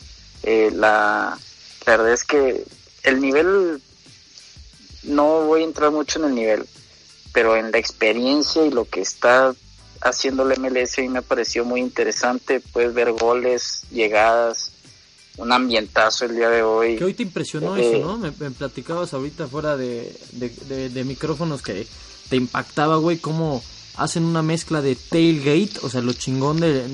[0.42, 1.38] Eh, la,
[1.86, 2.66] verdad es que
[3.04, 3.80] el nivel,
[5.04, 6.66] no voy a entrar mucho en el nivel,
[7.32, 9.54] pero en la experiencia y lo que está
[10.02, 12.60] haciendo la MLS a mí me pareció muy interesante.
[12.60, 14.72] Puedes ver goles, llegadas,
[15.38, 16.96] un ambientazo el día de hoy.
[16.96, 18.18] Que hoy te impresionó eso, ¿no?
[18.18, 21.86] Me, platicabas ahorita fuera de, de, micrófonos que
[22.28, 23.62] te impactaba, güey, cómo
[23.96, 26.86] hacen una mezcla de tailgate, o sea, lo chingón de,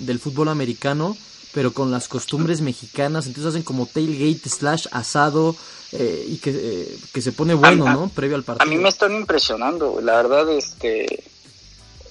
[0.00, 1.16] del fútbol americano,
[1.52, 5.54] pero con las costumbres mexicanas, entonces hacen como tailgate slash asado
[5.92, 8.08] eh, y que, eh, que, se pone bueno, ¿no?
[8.08, 8.68] Previo al partido.
[8.68, 11.24] A mí me están impresionando, la verdad, este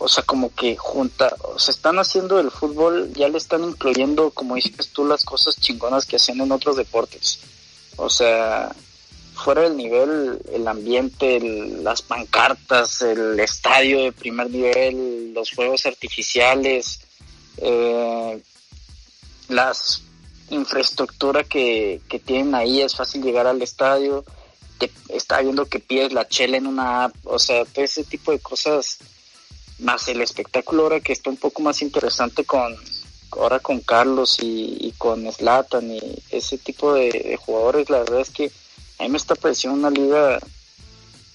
[0.03, 4.31] o sea, como que junta, o sea, están haciendo el fútbol, ya le están incluyendo,
[4.31, 7.39] como dices tú, las cosas chingonas que hacen en otros deportes.
[7.95, 8.75] O sea,
[9.33, 16.99] fuera del nivel, el ambiente, las pancartas, el estadio de primer nivel, los juegos artificiales,
[17.59, 18.43] eh,
[19.47, 20.01] las
[20.49, 24.25] infraestructura que, que tienen ahí, es fácil llegar al estadio,
[24.81, 28.33] que está viendo que pides la chela en una app, o sea, todo ese tipo
[28.33, 28.99] de cosas
[29.83, 32.75] más el espectáculo ahora que está un poco más interesante con
[33.31, 38.51] ahora con Carlos y, con Slatan y ese tipo de, jugadores, la verdad es que
[38.99, 40.39] a mí me está pareciendo una liga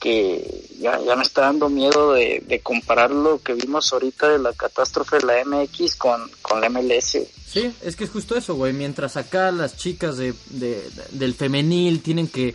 [0.00, 4.52] que ya, ya me está dando miedo de, comparar lo que vimos ahorita de la
[4.52, 7.18] catástrofe de la MX con, con la MLS.
[7.46, 8.72] Sí, es que es justo eso, güey.
[8.72, 10.34] Mientras acá las chicas de,
[11.10, 12.54] del femenil tienen que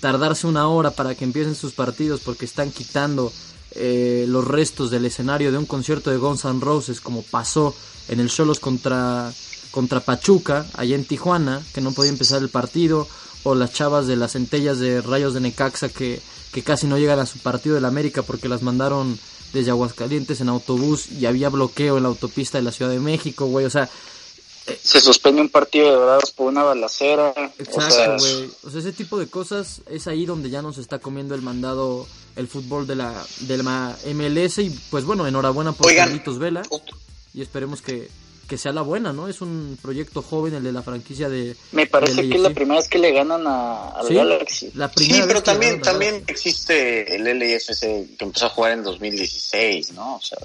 [0.00, 3.32] tardarse una hora para que empiecen sus partidos porque están quitando
[3.72, 7.74] eh, los restos del escenario de un concierto de Guns N' Roses como pasó
[8.08, 9.32] en el Cholos contra,
[9.70, 13.06] contra Pachuca, allá en Tijuana, que no podía empezar el partido,
[13.42, 16.20] o las chavas de las centellas de Rayos de Necaxa que,
[16.52, 19.18] que casi no llegan a su partido del América porque las mandaron
[19.52, 23.46] desde Aguascalientes en autobús y había bloqueo en la autopista de la Ciudad de México,
[23.46, 23.88] güey, o sea,
[24.66, 27.32] eh, se suspende un partido de dorados por una balacera.
[27.58, 28.50] Exacto, güey.
[28.64, 32.06] O, sea, ese tipo de cosas es ahí donde ya nos está comiendo el mandado
[32.36, 34.58] el fútbol de la, de la MLS.
[34.58, 36.62] Y pues bueno, enhorabuena por Carlitos Vela.
[37.32, 38.08] Y esperemos que,
[38.48, 39.28] que sea la buena, ¿no?
[39.28, 41.56] Es un proyecto joven el de la franquicia de.
[41.70, 44.00] Me parece que es la primera vez que le ganan a.
[44.10, 44.72] Galaxy.
[44.74, 47.80] La primera sí, pero también, también existe el LIFC
[48.18, 50.16] que empezó a jugar en 2016, ¿no?
[50.16, 50.38] O sea,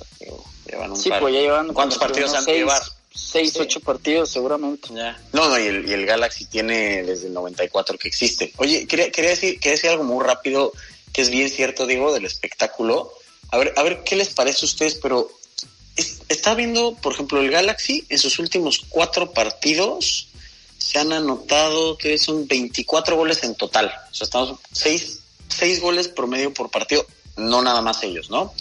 [0.70, 1.22] llevan un sí, par...
[1.22, 1.74] pues ya llevan.
[1.74, 2.86] ¿Cuántos partidos han llevado?
[3.16, 3.60] seis sí.
[3.60, 4.90] 8 partidos seguramente.
[4.94, 5.20] Ya.
[5.34, 8.54] No, no, y el, Galaxy tiene desde el 94 que existe.
[8.58, 10.74] Oye, quería, quería, decir, quería decir algo muy rápido
[11.14, 13.12] que es bien cierto, digo del espectáculo.
[13.52, 15.32] A ver, a ver qué les parece a ustedes, pero
[16.28, 20.28] está viendo, por ejemplo, el Galaxy en sus últimos cuatro partidos
[20.78, 23.92] se han anotado que son 24 goles en total.
[24.12, 27.06] O sea, estamos 6, 6 goles promedio por partido,
[27.38, 28.54] no nada más ellos, ¿no?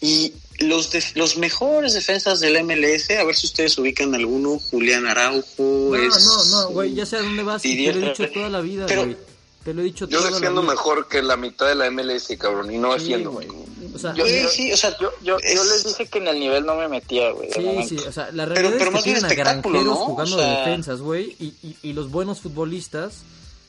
[0.00, 5.46] Y los, los mejores defensas del MLS, a ver si ustedes ubican alguno, Julián Araujo.
[5.58, 8.60] No, no, no, güey, ya sé a dónde vas, te lo he dicho toda la
[8.60, 9.16] vida, güey.
[9.64, 12.78] Te lo he dicho Yo defiendo mejor que la mitad de la MLS, cabrón, y
[12.78, 13.48] no defiendo, güey.
[13.94, 16.64] O sea, yo, sí, o sea, yo, yo, yo, les dije que en el nivel
[16.64, 17.50] no me metía, güey.
[17.52, 21.00] Sí, sí, o sea, la realidad pero, es que tienen a granjeros jugando de defensas,
[21.00, 23.14] güey, y, y, y los buenos futbolistas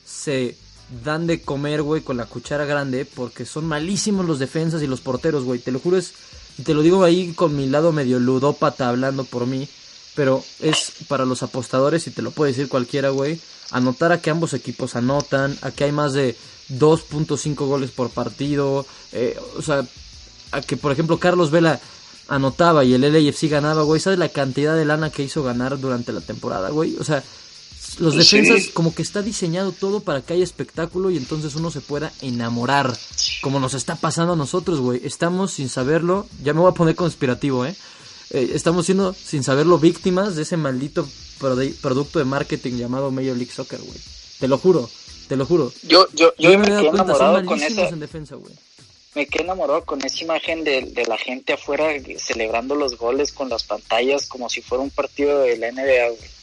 [0.06, 0.56] se
[1.04, 5.00] dan de comer, güey, con la cuchara grande porque son malísimos los defensas y los
[5.00, 5.60] porteros, güey.
[5.60, 6.12] Te lo juro, es
[6.64, 9.68] te lo digo ahí con mi lado medio ludópata hablando por mí.
[10.16, 13.40] Pero es para los apostadores, y te lo puede decir cualquiera, güey.
[13.70, 16.36] Anotar a que ambos equipos anotan, a que hay más de
[16.68, 18.84] 2.5 goles por partido.
[19.12, 19.86] Eh, o sea,
[20.50, 21.80] a que, por ejemplo, Carlos Vela
[22.28, 24.00] anotaba y el LAFC ganaba, güey.
[24.00, 26.96] ¿Sabes la cantidad de lana que hizo ganar durante la temporada, güey?
[26.96, 27.22] O sea,
[27.98, 31.80] los defensas como que está diseñado todo para que haya espectáculo y entonces uno se
[31.80, 32.96] pueda enamorar,
[33.42, 35.00] como nos está pasando a nosotros, güey.
[35.04, 37.74] Estamos sin saberlo, ya me voy a poner conspirativo, ¿eh?
[38.30, 43.52] eh estamos siendo sin saberlo víctimas de ese maldito producto de marketing llamado Major League
[43.52, 43.98] Soccer, güey.
[44.38, 44.88] Te lo juro,
[45.28, 45.72] te lo juro.
[45.82, 47.88] Yo, yo, yo, me, quedé enamorado con esa...
[47.88, 48.54] en defensa, güey.
[49.14, 51.88] Me quedé enamorado con esa imagen de, de la gente afuera
[52.18, 56.39] celebrando los goles con las pantallas como si fuera un partido de la NBA, güey.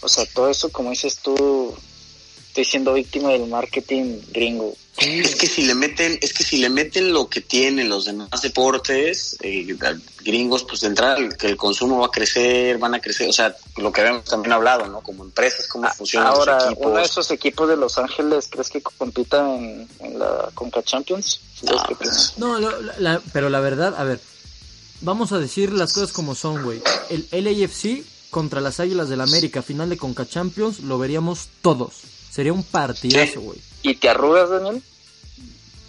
[0.00, 1.74] O sea, todo eso, como dices tú,
[2.50, 4.74] estoy siendo víctima del marketing gringo.
[4.96, 8.28] Es que si le meten, es que si le meten lo que tienen los demás
[8.42, 9.76] deportes eh,
[10.22, 13.56] gringos, pues de entrada que el consumo va a crecer, van a crecer, o sea,
[13.76, 15.00] lo que habíamos también hablado, ¿no?
[15.00, 16.86] Como empresas, cómo ah, funcionan Ahora, los equipos.
[16.86, 19.88] uno de esos equipos de Los Ángeles, ¿crees que compita en,
[20.18, 21.40] la Conca Champions?
[22.36, 24.20] No, la, pero la verdad, a ver,
[25.00, 26.82] vamos a decir las cosas como son, güey.
[27.08, 31.94] El LAFC contra las Águilas del América, final de Conca Champions, lo veríamos todos.
[32.30, 33.58] Sería un partidazo, güey.
[33.82, 34.82] ¿Y te arrugas, Daniel?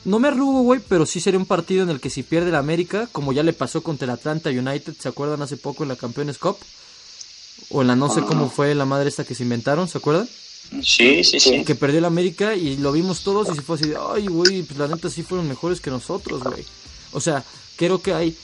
[0.04, 2.56] No me arrugo, güey, pero sí sería un partido en el que si pierde el
[2.56, 5.96] América, como ya le pasó contra el Atlanta United, ¿se acuerdan hace poco en la
[5.96, 6.58] Campeones Cup?
[7.70, 10.28] O en la no sé cómo fue la madre esta que se inventaron, ¿se acuerdan?
[10.82, 11.64] Sí, sí, sí.
[11.64, 14.64] Que perdió el América y lo vimos todos y se fue así de, ay, güey,
[14.64, 16.66] pues la neta sí fueron mejores que nosotros, güey.
[17.12, 17.44] O sea,
[17.76, 18.36] creo que hay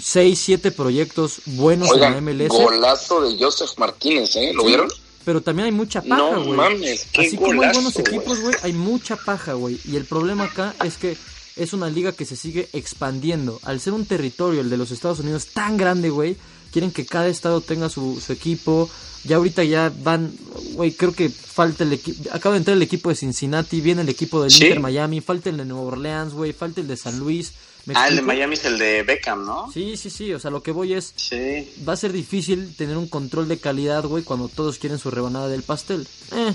[0.00, 2.48] 6, 7 proyectos buenos en la MLS.
[2.48, 4.52] Golazo de Joseph Martínez, ¿eh?
[4.54, 4.88] ¿Lo vieron?
[5.24, 6.50] Pero también hay mucha paja, güey.
[6.50, 9.80] No mames, Así como hay buenos equipos, güey, hay mucha paja, güey.
[9.84, 11.16] Y el problema acá es que
[11.56, 13.58] es una liga que se sigue expandiendo.
[13.62, 16.36] Al ser un territorio, el de los Estados Unidos, tan grande, güey,
[16.74, 18.90] quieren que cada estado tenga su, su equipo.
[19.22, 20.36] Ya ahorita ya van,
[20.72, 22.28] güey, creo que falta el equipo.
[22.32, 25.56] Acaba de entrar el equipo de Cincinnati, viene el equipo del Inter Miami, falta el
[25.56, 27.52] de Nueva Orleans, güey, falta el de San Luis
[27.94, 29.70] ah, el de Miami es el de Beckham, ¿no?
[29.72, 30.32] Sí, sí, sí.
[30.32, 31.12] O sea, lo que voy es.
[31.16, 31.72] Sí.
[31.86, 35.48] Va a ser difícil tener un control de calidad, güey, cuando todos quieren su rebanada
[35.48, 36.06] del pastel.
[36.32, 36.52] Eh,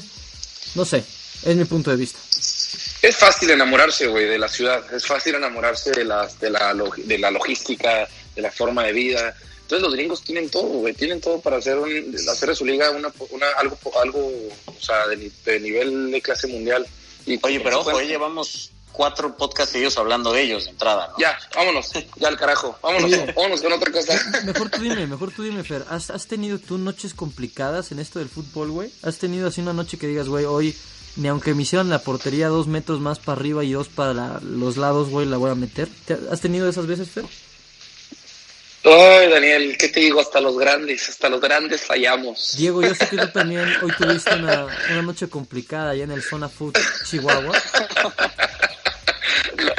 [0.76, 1.04] no sé.
[1.44, 2.20] Es mi punto de vista.
[3.02, 4.84] Es fácil enamorarse, güey, de la ciudad.
[4.94, 9.36] Es fácil enamorarse de, las, de, la, de la logística, de la forma de vida.
[9.70, 11.78] Entonces los gringos tienen todo, güey, tienen todo para hacer,
[12.28, 14.20] hacer de su liga una, una, algo, algo
[14.66, 16.88] o sea, de, nivel de clase mundial.
[17.28, 21.20] Y Oye, pero ojo, llevamos cuatro podcasts seguidos hablando de ellos de entrada, ¿no?
[21.20, 24.20] Ya, vámonos, ya al carajo, vámonos, vámonos con otra cosa.
[24.44, 28.18] Mejor tú dime, mejor tú dime, Fer, ¿has, ¿has tenido tú noches complicadas en esto
[28.18, 28.92] del fútbol, güey?
[29.04, 30.76] ¿Has tenido así una noche que digas, güey, hoy,
[31.16, 34.78] ni aunque me hicieran la portería dos metros más para arriba y dos para los
[34.78, 35.88] lados, güey, la voy a meter?
[36.32, 37.26] ¿Has tenido esas veces, Fer?
[38.84, 40.22] Ay, Daniel, ¿qué te digo?
[40.22, 42.56] Hasta los grandes, hasta los grandes fallamos.
[42.58, 46.24] Diego, yo sé que tú también hoy tuviste una, una noche complicada allá en el
[46.24, 47.52] Zona Food Chihuahua.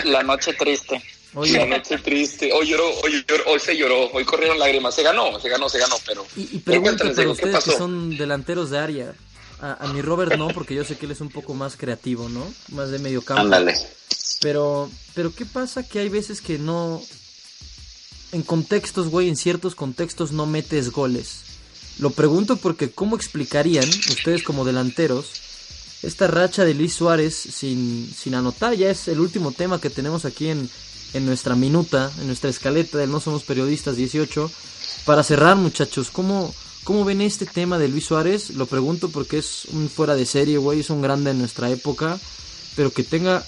[0.05, 1.03] La, noche triste.
[1.35, 2.53] La noche triste.
[2.53, 4.95] Hoy lloró, hoy lloró, hoy se lloró, hoy corrieron lágrimas.
[4.95, 6.27] Se ganó, se ganó, se ganó, pero.
[6.37, 9.15] Y, y pregúntale para ustedes que son delanteros de área.
[9.63, 12.51] A, mi Robert no, porque yo sé que él es un poco más creativo, ¿no?
[12.69, 13.43] Más de medio campo.
[13.43, 13.75] Ándale.
[14.41, 15.87] Pero, pero ¿qué pasa?
[15.87, 17.03] Que hay veces que no.
[18.33, 21.41] En contextos, güey, en ciertos contextos no metes goles.
[21.99, 25.27] Lo pregunto porque ¿cómo explicarían ustedes como delanteros
[26.03, 28.75] esta racha de Luis Suárez sin, sin anotar?
[28.75, 30.71] Ya es el último tema que tenemos aquí en,
[31.13, 34.51] en nuestra minuta, en nuestra escaleta del No Somos Periodistas 18.
[35.05, 36.55] Para cerrar, muchachos, ¿cómo,
[36.85, 38.51] ¿cómo ven este tema de Luis Suárez?
[38.51, 42.19] Lo pregunto porque es un fuera de serie, güey, es un grande en nuestra época,
[42.77, 43.45] pero que tenga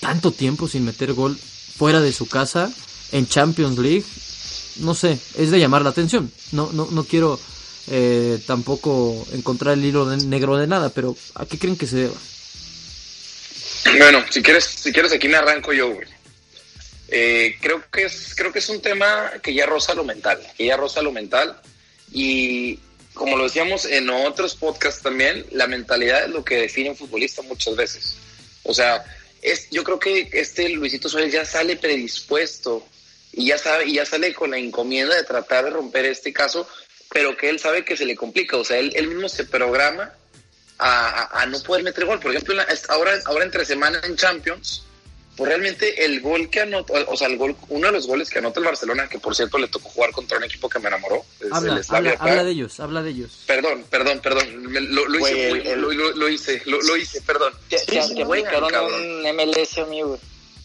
[0.00, 2.72] tanto tiempo sin meter gol fuera de su casa
[3.12, 4.04] en Champions League,
[4.76, 6.30] no sé, es de llamar la atención.
[6.52, 7.38] No, no, no quiero
[7.88, 12.14] eh, tampoco encontrar el hilo negro de nada, pero ¿a qué creen que se deba?
[13.98, 16.06] Bueno, si quieres, si quieres aquí me arranco yo, güey.
[17.08, 20.66] Eh, creo que es, creo que es un tema que ya roza lo mental, que
[20.66, 21.60] ya lo mental
[22.12, 22.78] y
[23.14, 27.42] como lo decíamos en otros podcasts también, la mentalidad es lo que define un futbolista
[27.42, 28.14] muchas veces.
[28.62, 29.04] O sea,
[29.42, 32.86] es, yo creo que este Luisito Suárez ya sale predispuesto
[33.32, 36.66] y ya sabe y ya sale con la encomienda de tratar de romper este caso,
[37.12, 40.12] pero que él sabe que se le complica, o sea, él, él mismo se programa
[40.78, 42.20] a, a, no poder meter gol.
[42.20, 42.54] Por ejemplo,
[42.88, 44.84] ahora, ahora entre semana en Champions,
[45.36, 48.38] pues realmente el gol que anota, o sea, el gol, uno de los goles que
[48.38, 51.24] anota el Barcelona, que por cierto le tocó jugar contra un equipo que me enamoró.
[51.50, 53.44] Habla, habla, habla, de ellos, habla de ellos.
[53.46, 57.52] Perdón, perdón, perdón, lo, lo, hice, lo, lo, hice, lo, hice, perdón.
[57.68, 60.18] Que, que, un MLS, amigo.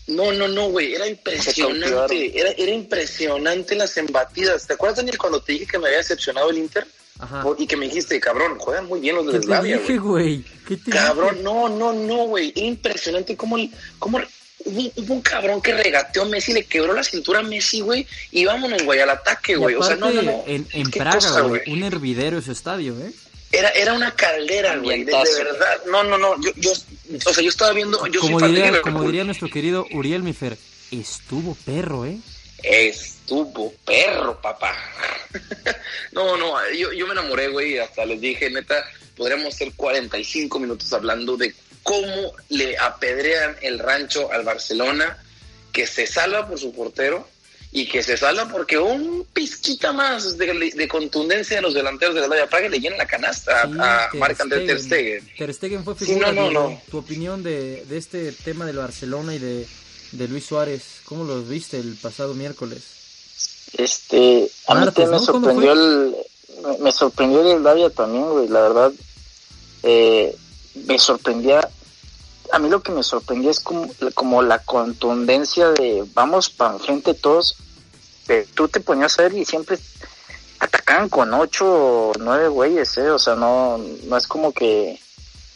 [0.07, 4.67] No, no, no, güey, era impresionante, era, era impresionante las embatidas.
[4.67, 6.85] ¿Te acuerdas, Daniel, cuando te dije que me había decepcionado el Inter?
[7.17, 7.43] Ajá.
[7.57, 10.43] Y que me dijiste, cabrón, juegan muy bien los de Slavia, güey.
[10.91, 12.51] Cabrón, no, no, no, güey.
[12.55, 13.57] Impresionante cómo,
[13.97, 14.19] cómo
[14.65, 18.45] hubo, un cabrón que regateó a Messi, le quebró la cintura a Messi, güey, y
[18.45, 19.75] vámonos, güey, al ataque, güey.
[19.75, 20.43] O sea, no, no, no.
[20.47, 23.11] En, en Praga, güey, un hervidero ese estadio, ¿eh?
[23.51, 25.81] Era, era una caldera, güey, de, verdad.
[25.87, 29.23] No, no, no, yo, yo, o sea, yo estaba viendo, yo como diría, Como diría
[29.23, 30.57] nuestro querido Uriel Mifer,
[30.91, 32.17] estuvo perro, ¿eh?
[32.63, 34.75] Estuvo perro, papá.
[36.11, 38.83] no, no, yo, yo me enamoré, güey, hasta les dije, neta,
[39.15, 45.17] podríamos ser 45 minutos hablando de cómo le apedrean el rancho al Barcelona,
[45.71, 47.27] que se salva por su portero
[47.75, 52.27] y que se salva porque un pizquita más de, contundencia de los delanteros de la
[52.29, 53.67] Laya Praga le llena la canasta a,
[54.13, 55.29] Marc-André Ter Stegen.
[55.37, 56.31] Ter Stegen fue figura.
[56.31, 56.81] no, no, no.
[56.89, 59.67] Tu opinión de, de, este tema del Barcelona y de,
[60.13, 62.81] de Luis Suárez, ¿cómo lo viste el pasado miércoles?
[63.73, 66.15] Este, a mí me sorprendió el,
[66.79, 68.93] me sorprendió el Lavia también, güey, la verdad.
[69.83, 70.33] Eh,
[70.87, 71.69] me sorprendía,
[72.53, 77.13] a mí lo que me sorprendía es como, como la contundencia de vamos para enfrente
[77.13, 77.57] todos,
[78.53, 79.77] tú te ponías a ver y siempre
[80.59, 83.09] atacaban con ocho o nueve güeyes, ¿eh?
[83.09, 84.99] o sea, no, no es como que,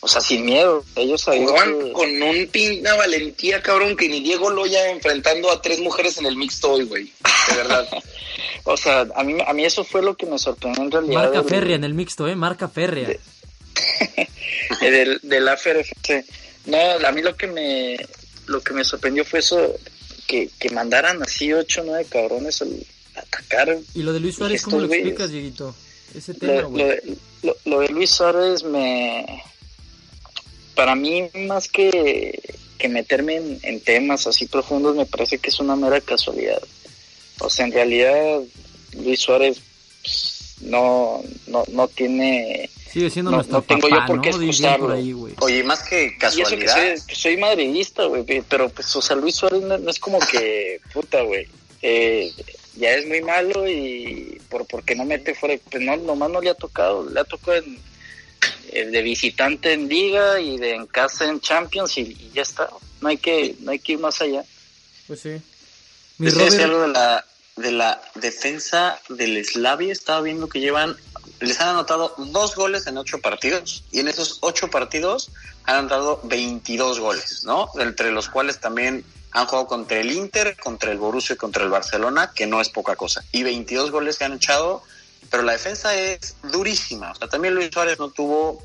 [0.01, 1.47] o sea, sin miedo, ellos sabían
[1.93, 2.49] con un
[2.79, 6.85] una valentía, cabrón, que ni Diego Loya enfrentando a tres mujeres en el mixto hoy,
[6.85, 7.13] güey,
[7.49, 7.87] de verdad.
[8.63, 11.23] o sea, a mí, a mí eso fue lo que me sorprendió en realidad.
[11.23, 12.35] Marca férrea en el mixto, ¿eh?
[12.35, 13.09] Marca férrea.
[14.81, 16.25] del, del AFRFC.
[16.65, 17.97] No, a mí lo que me
[18.49, 19.75] lo que me sorprendió fue eso,
[20.29, 22.65] que, que mandaran así ocho o nueve cabrones a
[23.19, 23.75] atacar.
[23.95, 25.75] ¿Y lo de Luis Suárez cómo lo explicas, Dieguito?
[26.13, 27.17] Ese tema, lo, de,
[27.65, 29.25] lo, de Luis Suárez me...
[30.75, 32.39] Para mí, más que,
[32.77, 36.61] que meterme en, temas así profundos, me parece que es una mera casualidad.
[37.39, 38.39] O sea, en realidad,
[39.03, 39.59] Luis Suárez
[40.03, 44.95] pues, no, no, no tiene Sigue siendo no, nuestro no tengo yo por qué excusarlo.
[45.41, 46.97] Oye, más que casualidad.
[47.13, 51.47] soy, madridista, güey, pero pues, o sea, Luis Suárez no, es como que, puta, güey,
[51.81, 52.33] eh,
[52.75, 56.49] ya es muy malo y por porque no mete fuera, pues no, nomás no le
[56.49, 57.77] ha tocado, le ha tocado en,
[58.71, 62.69] eh, de visitante en Liga y de en casa en Champions y, ya está,
[63.01, 64.43] no hay que, no hay que ir más allá.
[65.07, 65.41] Pues sí.
[66.17, 66.59] Mi Robert...
[66.61, 67.25] algo de la,
[67.55, 70.95] de la defensa del Slavia, estaba viendo que llevan
[71.39, 75.31] les han anotado dos goles en ocho partidos y en esos ocho partidos
[75.65, 77.69] han anotado 22 goles, ¿no?
[77.75, 81.69] Entre los cuales también han jugado contra el Inter, contra el Borussia y contra el
[81.69, 83.23] Barcelona, que no es poca cosa.
[83.31, 84.83] Y 22 goles que han echado,
[85.29, 87.11] pero la defensa es durísima.
[87.11, 88.63] O sea, también Luis Suárez no tuvo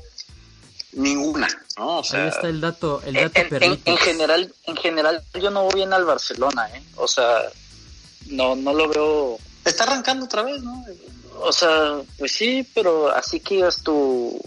[0.93, 1.47] ninguna,
[1.77, 1.99] ¿no?
[1.99, 5.63] O sea, Ahí está el dato, el dato en, en, general, en general yo no
[5.63, 6.81] voy bien al Barcelona, ¿eh?
[6.95, 7.41] O sea,
[8.27, 9.37] no, no lo veo.
[9.63, 10.83] Está arrancando otra vez, ¿no?
[11.41, 14.39] O sea, pues sí, pero así que ibas tú.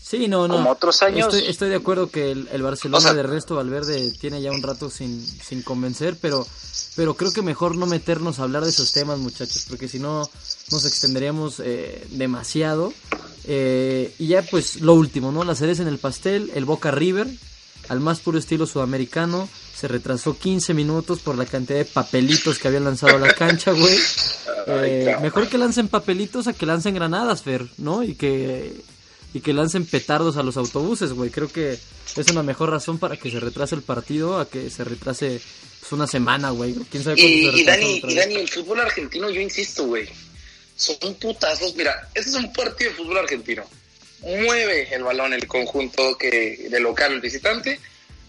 [0.00, 0.54] Sí, no, no.
[0.54, 1.34] Como otros años.
[1.34, 5.62] Estoy, de acuerdo que el, Barcelona de resto Valverde tiene ya un rato sin, sin
[5.62, 6.46] convencer, pero,
[6.94, 10.30] pero creo que mejor no meternos a hablar de esos temas, muchachos, porque si no
[10.70, 12.92] nos extenderíamos eh, demasiado.
[13.44, 15.42] Eh, y ya, pues lo último, ¿no?
[15.42, 17.26] La cereza en el pastel, el Boca River.
[17.88, 19.48] Al más puro estilo sudamericano.
[19.74, 23.72] Se retrasó 15 minutos por la cantidad de papelitos que habían lanzado a la cancha,
[23.72, 23.98] güey.
[24.68, 28.02] Eh, mejor que lancen papelitos a que lancen granadas, Fer, ¿no?
[28.02, 28.72] Y que,
[29.32, 31.30] y que lancen petardos a los autobuses, güey.
[31.30, 31.78] Creo que
[32.16, 35.40] es una mejor razón para que se retrase el partido a que se retrase
[35.78, 36.74] pues, una semana, güey.
[36.90, 40.08] ¿Quién sabe y, y, Dani, y Dani, el fútbol argentino, yo insisto, güey.
[40.74, 41.76] Son putazos.
[41.76, 43.62] Mira, este es un partido de fútbol argentino.
[44.20, 47.78] Mueve el balón el conjunto que de local el visitante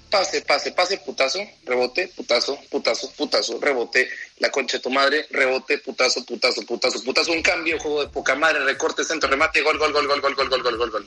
[0.10, 4.10] pase, pase, pase, putazo, rebote, putazo, putazo, putazo, rebote,
[4.40, 8.36] la concha de tu madre, rebote, putazo, putazo, putazo, putazo, un cambio, juego de poca
[8.36, 11.06] madre, recorte, centro, remate, gol, gol, gol, gol, gol, gol, gol, gol, gol, gol.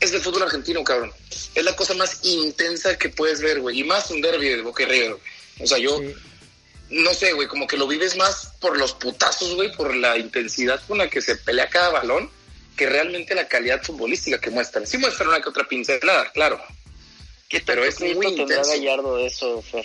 [0.00, 1.12] Es el fútbol argentino, cabrón.
[1.54, 3.80] Es la cosa más intensa que puedes ver, güey.
[3.80, 4.84] Y más un derby de Boca.
[5.60, 6.00] O sea, yo,
[6.90, 10.80] no sé, güey, como que lo vives más por los putazos, güey, por la intensidad
[10.88, 12.28] con la que se pelea cada balón,
[12.76, 14.86] que realmente la calidad futbolística que muestran.
[14.86, 16.60] Sí muestran una que otra pincelada, claro
[17.60, 18.70] pero es muy intenso.
[18.70, 19.84] Gallardo eso, Fer?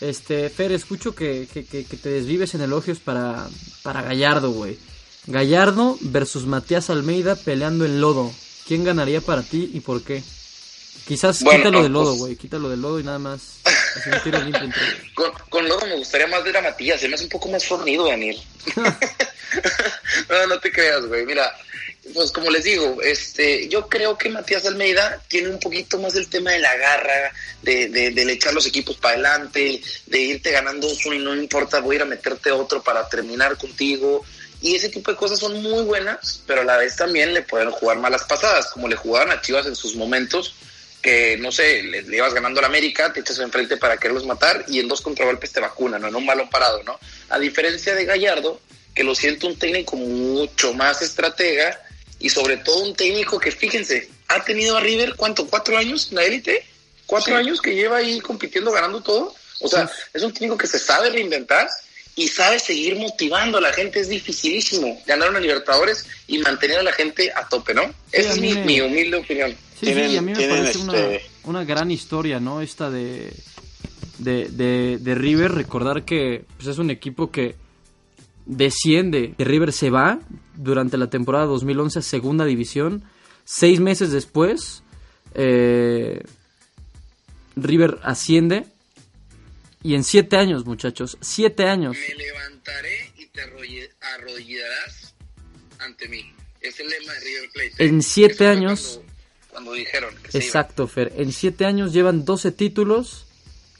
[0.00, 3.48] Este, Fer, escucho que, que, que, te desvives en elogios para,
[3.82, 4.78] para Gallardo, güey.
[5.26, 8.30] Gallardo versus Matías Almeida peleando en lodo.
[8.66, 10.22] ¿Quién ganaría para ti y por qué?
[11.06, 12.36] Quizás quítalo del lodo, pues- güey.
[12.36, 13.60] Quítalo del lodo y nada más.
[15.14, 17.00] con, con, lodo me gustaría más ver a Matías.
[17.00, 18.40] Se me hace un poco más fornido, Daniel.
[20.28, 21.26] no, no te creas, güey.
[21.26, 21.52] Mira,
[22.12, 26.28] pues como les digo, este, yo creo que Matías Almeida tiene un poquito más el
[26.28, 27.32] tema de la garra,
[27.62, 31.94] de, de, echar los equipos para adelante, de irte ganando uno y no importa, voy
[31.94, 34.24] a ir a meterte otro para terminar contigo.
[34.60, 37.70] Y ese tipo de cosas son muy buenas, pero a la vez también le pueden
[37.70, 40.54] jugar malas pasadas, como le jugaban a Chivas en sus momentos,
[41.04, 44.24] que no sé, le, le ibas ganando a la América, te echas enfrente para quererlos
[44.24, 46.08] matar y en dos contragolpes te vacunan, ¿no?
[46.08, 46.98] En un balón parado, ¿no?
[47.28, 48.58] A diferencia de Gallardo,
[48.94, 51.78] que lo siento un técnico mucho más estratega
[52.20, 55.46] y sobre todo un técnico que, fíjense, ha tenido a River, ¿cuánto?
[55.46, 56.64] ¿Cuatro años en la élite?
[57.04, 59.34] ¿Cuatro años que lleva ahí compitiendo, ganando todo?
[59.60, 61.68] O sea, es un técnico que se sabe reinventar
[62.16, 64.00] y sabe seguir motivando a la gente.
[64.00, 67.92] Es dificilísimo ganar una Libertadores y mantener a la gente a tope, ¿no?
[68.10, 69.54] Esa es mi, mi, humilde opinión.
[69.84, 72.60] Sí, sí, a mí me parece una, este una, gran historia, ¿no?
[72.60, 73.32] Esta de,
[74.18, 75.52] de, de, de River.
[75.52, 77.56] Recordar que pues, es un equipo que
[78.46, 80.20] desciende, que River se va
[80.54, 83.04] durante la temporada 2011 a segunda división.
[83.44, 84.82] Seis meses después,
[85.34, 86.22] eh,
[87.56, 88.66] River asciende.
[89.82, 91.94] Y en siete años, muchachos, siete años.
[92.08, 95.14] Me levantaré y te arrodillarás
[95.78, 96.32] ante mí.
[96.60, 97.84] Es el lema de River Plate.
[97.84, 99.00] En siete años.
[100.32, 101.12] Exacto, Fer.
[101.16, 103.26] En siete años llevan 12 títulos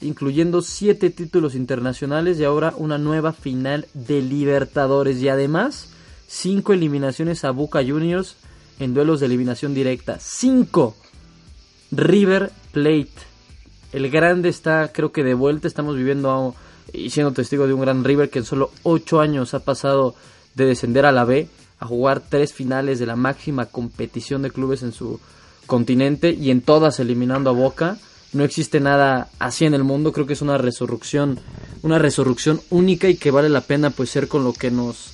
[0.01, 5.89] incluyendo siete títulos internacionales y ahora una nueva final de Libertadores y además
[6.27, 8.35] cinco eliminaciones a Boca Juniors
[8.79, 10.17] en duelos de eliminación directa.
[10.19, 10.95] Cinco.
[11.91, 13.13] River Plate.
[13.93, 15.67] El grande está creo que de vuelta.
[15.67, 16.55] Estamos viviendo
[16.91, 20.15] y siendo testigo de un gran River que en solo ocho años ha pasado
[20.55, 21.47] de descender a la B
[21.79, 25.19] a jugar tres finales de la máxima competición de clubes en su
[25.65, 27.97] continente y en todas eliminando a Boca.
[28.33, 31.39] No existe nada así en el mundo, creo que es una resurrección,
[31.83, 35.13] una resurrección única y que vale la pena pues ser con lo que nos,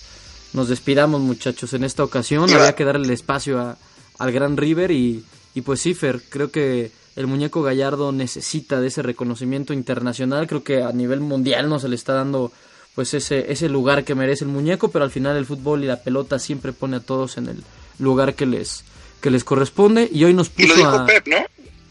[0.54, 1.74] nos despidamos muchachos.
[1.74, 3.78] En esta ocasión, había que darle el espacio a,
[4.18, 5.24] al Gran River y,
[5.54, 10.64] y pues sí, Fer, creo que el muñeco Gallardo necesita de ese reconocimiento internacional, creo
[10.64, 12.52] que a nivel mundial no se le está dando
[12.96, 16.02] pues ese, ese lugar que merece el muñeco, pero al final el fútbol y la
[16.02, 17.64] pelota siempre pone a todos en el
[18.00, 18.84] lugar que les,
[19.22, 21.06] que les corresponde y hoy nos puso a...
[21.06, 21.38] Pep, ¿no?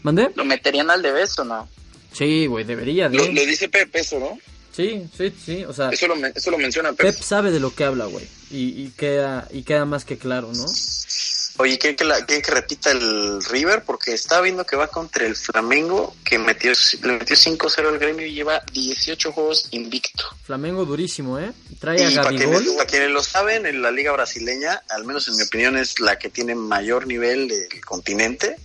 [0.03, 0.29] ¿Mandé?
[0.35, 1.67] ¿Lo meterían al de beso no?
[2.11, 3.09] Sí, güey, debería.
[3.09, 4.37] Lo, dice Pep eso, ¿no?
[4.71, 5.89] Sí, sí, sí, o sea...
[5.89, 7.13] Eso lo, eso lo menciona Pep.
[7.13, 10.51] Pep sabe de lo que habla, güey, y, y, queda, y queda más que claro,
[10.53, 10.65] ¿no?
[11.57, 13.83] Oye, ¿quién que, la, que repita el River?
[13.83, 16.71] Porque está viendo que va contra el Flamengo, que metió,
[17.03, 20.23] le metió 5-0 al gremio y lleva 18 juegos invicto.
[20.43, 21.51] Flamengo durísimo, ¿eh?
[21.79, 22.23] Trae a Gabigol.
[22.23, 25.77] Para quienes, para quienes, lo saben, en la liga brasileña, al menos en mi opinión,
[25.77, 28.55] es la que tiene mayor nivel del continente.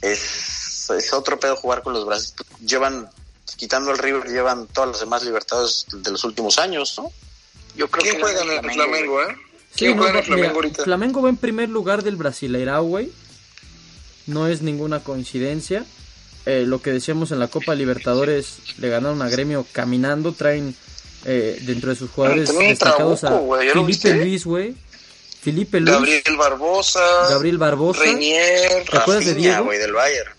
[0.00, 2.34] Es es otro pedo jugar con los brazos.
[2.64, 3.08] Llevan,
[3.56, 7.10] quitando el River, llevan todas las demás libertades de los últimos años, ¿no?
[7.76, 9.36] Yo creo ¿Quién que juega en el Flamengo, eh?
[9.76, 10.84] ¿Quién juega en el Flamengo ahorita?
[10.84, 13.10] Flamengo va en primer lugar del Brasileirao, güey.
[14.26, 15.84] No es ninguna coincidencia.
[16.46, 20.74] Eh, lo que decíamos en la Copa Libertadores, le ganaron a Gremio caminando, traen
[21.24, 23.40] eh, dentro de sus jugadores destacados a
[23.72, 24.74] Felipe Luis, güey.
[25.40, 25.92] Felipe Luis.
[25.92, 27.00] Gabriel Barbosa.
[27.30, 28.00] Gabriel Barbosa.
[28.00, 28.84] Reinier.
[28.90, 29.70] ¿Te acuerdas de Diego?
[29.70, 30.30] del Bayern.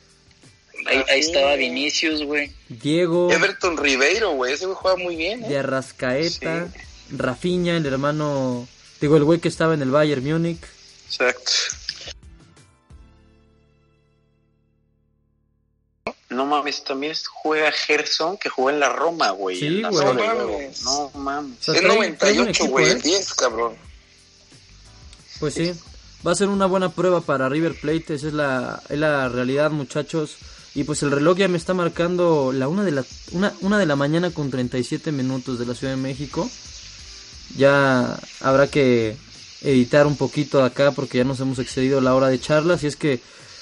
[0.88, 2.52] Ahí, estaba Vinicius, güey.
[2.70, 3.32] Diego.
[3.32, 4.54] Everton Ribeiro, güey.
[4.54, 5.44] Ese güey juega muy bien.
[5.44, 5.50] ¿eh?
[5.50, 6.68] De Arrascaeta.
[7.12, 8.68] Rafinha, el hermano.
[9.02, 10.62] Digo, el güey que estaba en el Bayern Múnich.
[11.08, 11.52] Exacto.
[16.30, 19.58] No mames, también juega Gerson, que jugó en la Roma, güey.
[19.60, 20.06] Sí, güey.
[20.06, 20.84] No mames.
[20.84, 21.60] No mames.
[21.60, 22.96] O sea, es trae- trae buen 98, equipo, güey, ¿eh?
[23.02, 23.74] 10, cabrón.
[25.40, 25.72] Pues sí,
[26.26, 29.72] va a ser una buena prueba para River Plate, esa es la, es la realidad
[29.72, 30.36] muchachos.
[30.74, 33.86] Y pues el reloj ya me está marcando la una de la, una, una de
[33.86, 36.50] la mañana con 37 minutos de la Ciudad de México.
[37.58, 39.18] Ya habrá que
[39.62, 42.76] editar un poquito acá porque ya nos hemos excedido la hora de charla.
[42.76, 43.22] Así es que,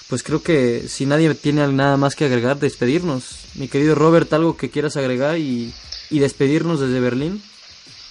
[0.10, 3.46] pues creo que si nadie tiene nada más que agregar, despedirnos.
[3.56, 5.74] Mi querido Robert, algo que quieras agregar y,
[6.10, 7.44] y despedirnos desde Berlín.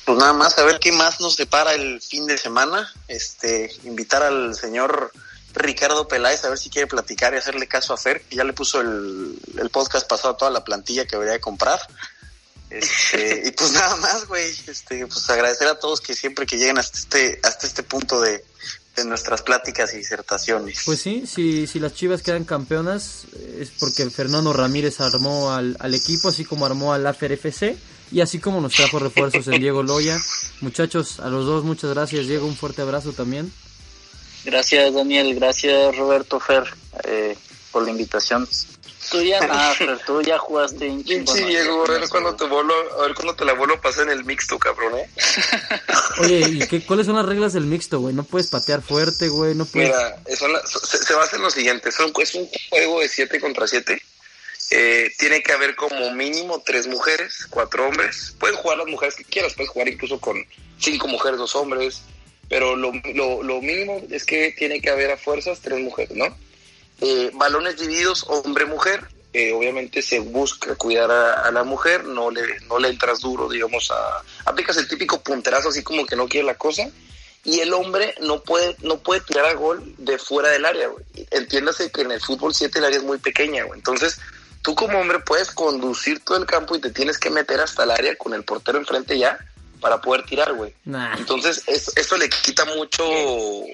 [0.05, 2.93] Pues nada más, a ver qué más nos depara el fin de semana.
[3.09, 5.12] Este, invitar al señor
[5.55, 8.53] Ricardo Peláez a ver si quiere platicar y hacerle caso a Fer, que ya le
[8.53, 11.81] puso el, el podcast pasado a toda la plantilla que debería de comprar.
[12.73, 14.51] Este, y pues nada más, güey.
[14.66, 18.45] Este, pues agradecer a todos que siempre que lleguen hasta este, hasta este punto de,
[18.97, 20.83] de nuestras pláticas y disertaciones.
[20.85, 23.25] Pues sí, si, si las Chivas quedan campeonas
[23.59, 27.77] es porque Fernando Ramírez armó al, al equipo, así como armó al AFER FC
[28.11, 30.18] y así como nos trajo refuerzos en Diego Loya.
[30.61, 32.27] Muchachos, a los dos muchas gracias.
[32.27, 33.53] Diego, un fuerte abrazo también.
[34.45, 35.35] Gracias, Daniel.
[35.35, 36.64] Gracias, Roberto Fer,
[37.05, 37.37] eh,
[37.70, 38.47] por la invitación.
[39.13, 42.09] Tú ya nada, Fer, tú ya jugaste en Pinche Diego, a ver ¿no?
[42.09, 44.99] cuándo te vuelvo, a ver cuándo te la vuelvo a pasar en el mixto, cabrón,
[44.99, 45.09] eh.
[46.21, 48.15] Oye, ¿y qué, cuáles son las reglas del mixto, güey?
[48.15, 49.89] No puedes patear fuerte, güey, no puedes...
[49.91, 53.39] Mira, son las- se, se basa en lo siguiente, son- es un juego de 7
[53.41, 54.01] contra 7.
[54.71, 58.35] Eh, tiene que haber como mínimo tres mujeres, cuatro hombres.
[58.39, 60.43] Puedes jugar las mujeres que quieras, puedes jugar incluso con
[60.79, 62.01] cinco mujeres, dos hombres,
[62.49, 66.35] pero lo, lo, lo mínimo es que tiene que haber a fuerzas tres mujeres, ¿no?
[67.03, 69.05] Eh, balones divididos hombre-mujer.
[69.35, 73.49] Eh, obviamente se busca cuidar a, a la mujer, no le, no le entras duro,
[73.49, 74.23] digamos, a...
[74.45, 76.89] Aplicas el típico punterazo así como que no quiere la cosa
[77.43, 81.05] y el hombre no puede no puede tirar a gol de fuera del área, güey.
[81.31, 83.79] Entiéndase que en el fútbol 7 el área es muy pequeña, güey.
[83.79, 84.19] Entonces,
[84.61, 87.91] tú como hombre puedes conducir todo el campo y te tienes que meter hasta el
[87.91, 89.39] área con el portero enfrente ya
[89.81, 90.75] para poder tirar, güey.
[90.85, 91.17] Nah.
[91.17, 93.03] Entonces, es- esto le quita mucho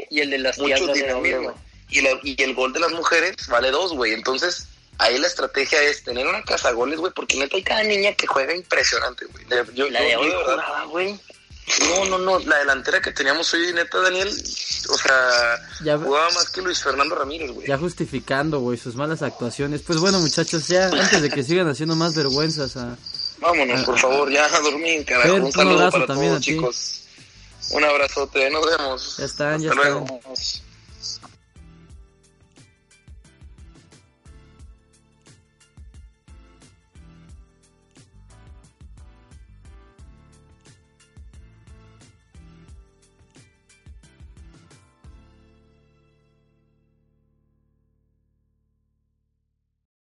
[0.08, 1.54] Y el de las mucho dinamismo.
[1.90, 4.12] Y, la- y el gol de las mujeres vale dos, güey.
[4.12, 4.66] Entonces,
[4.98, 8.26] ahí la estrategia es tener una casa goles, güey, porque neta hay cada niña que
[8.26, 9.44] juega impresionante, güey.
[9.74, 11.18] Yo- La yo- de hoy jugaba, güey.
[11.80, 14.28] no, no, no, la delantera que teníamos hoy, neta, Daniel,
[14.88, 17.66] o sea, Ya- jugaba más que Luis Fernando Ramírez, güey.
[17.66, 19.82] Ya justificando, güey, sus malas actuaciones.
[19.82, 22.96] Pues bueno, muchachos, ya antes de que sigan haciendo más vergüenzas a...
[23.40, 25.28] Vámonos, por favor, ya a dormir, carajo.
[25.28, 26.50] Fer, un un saludo abrazo para también todos, a ti.
[26.52, 27.00] chicos.
[27.70, 29.16] Un abrazote, nos vemos.
[29.18, 29.92] Ya están, ya Hasta están.
[30.06, 30.20] luego.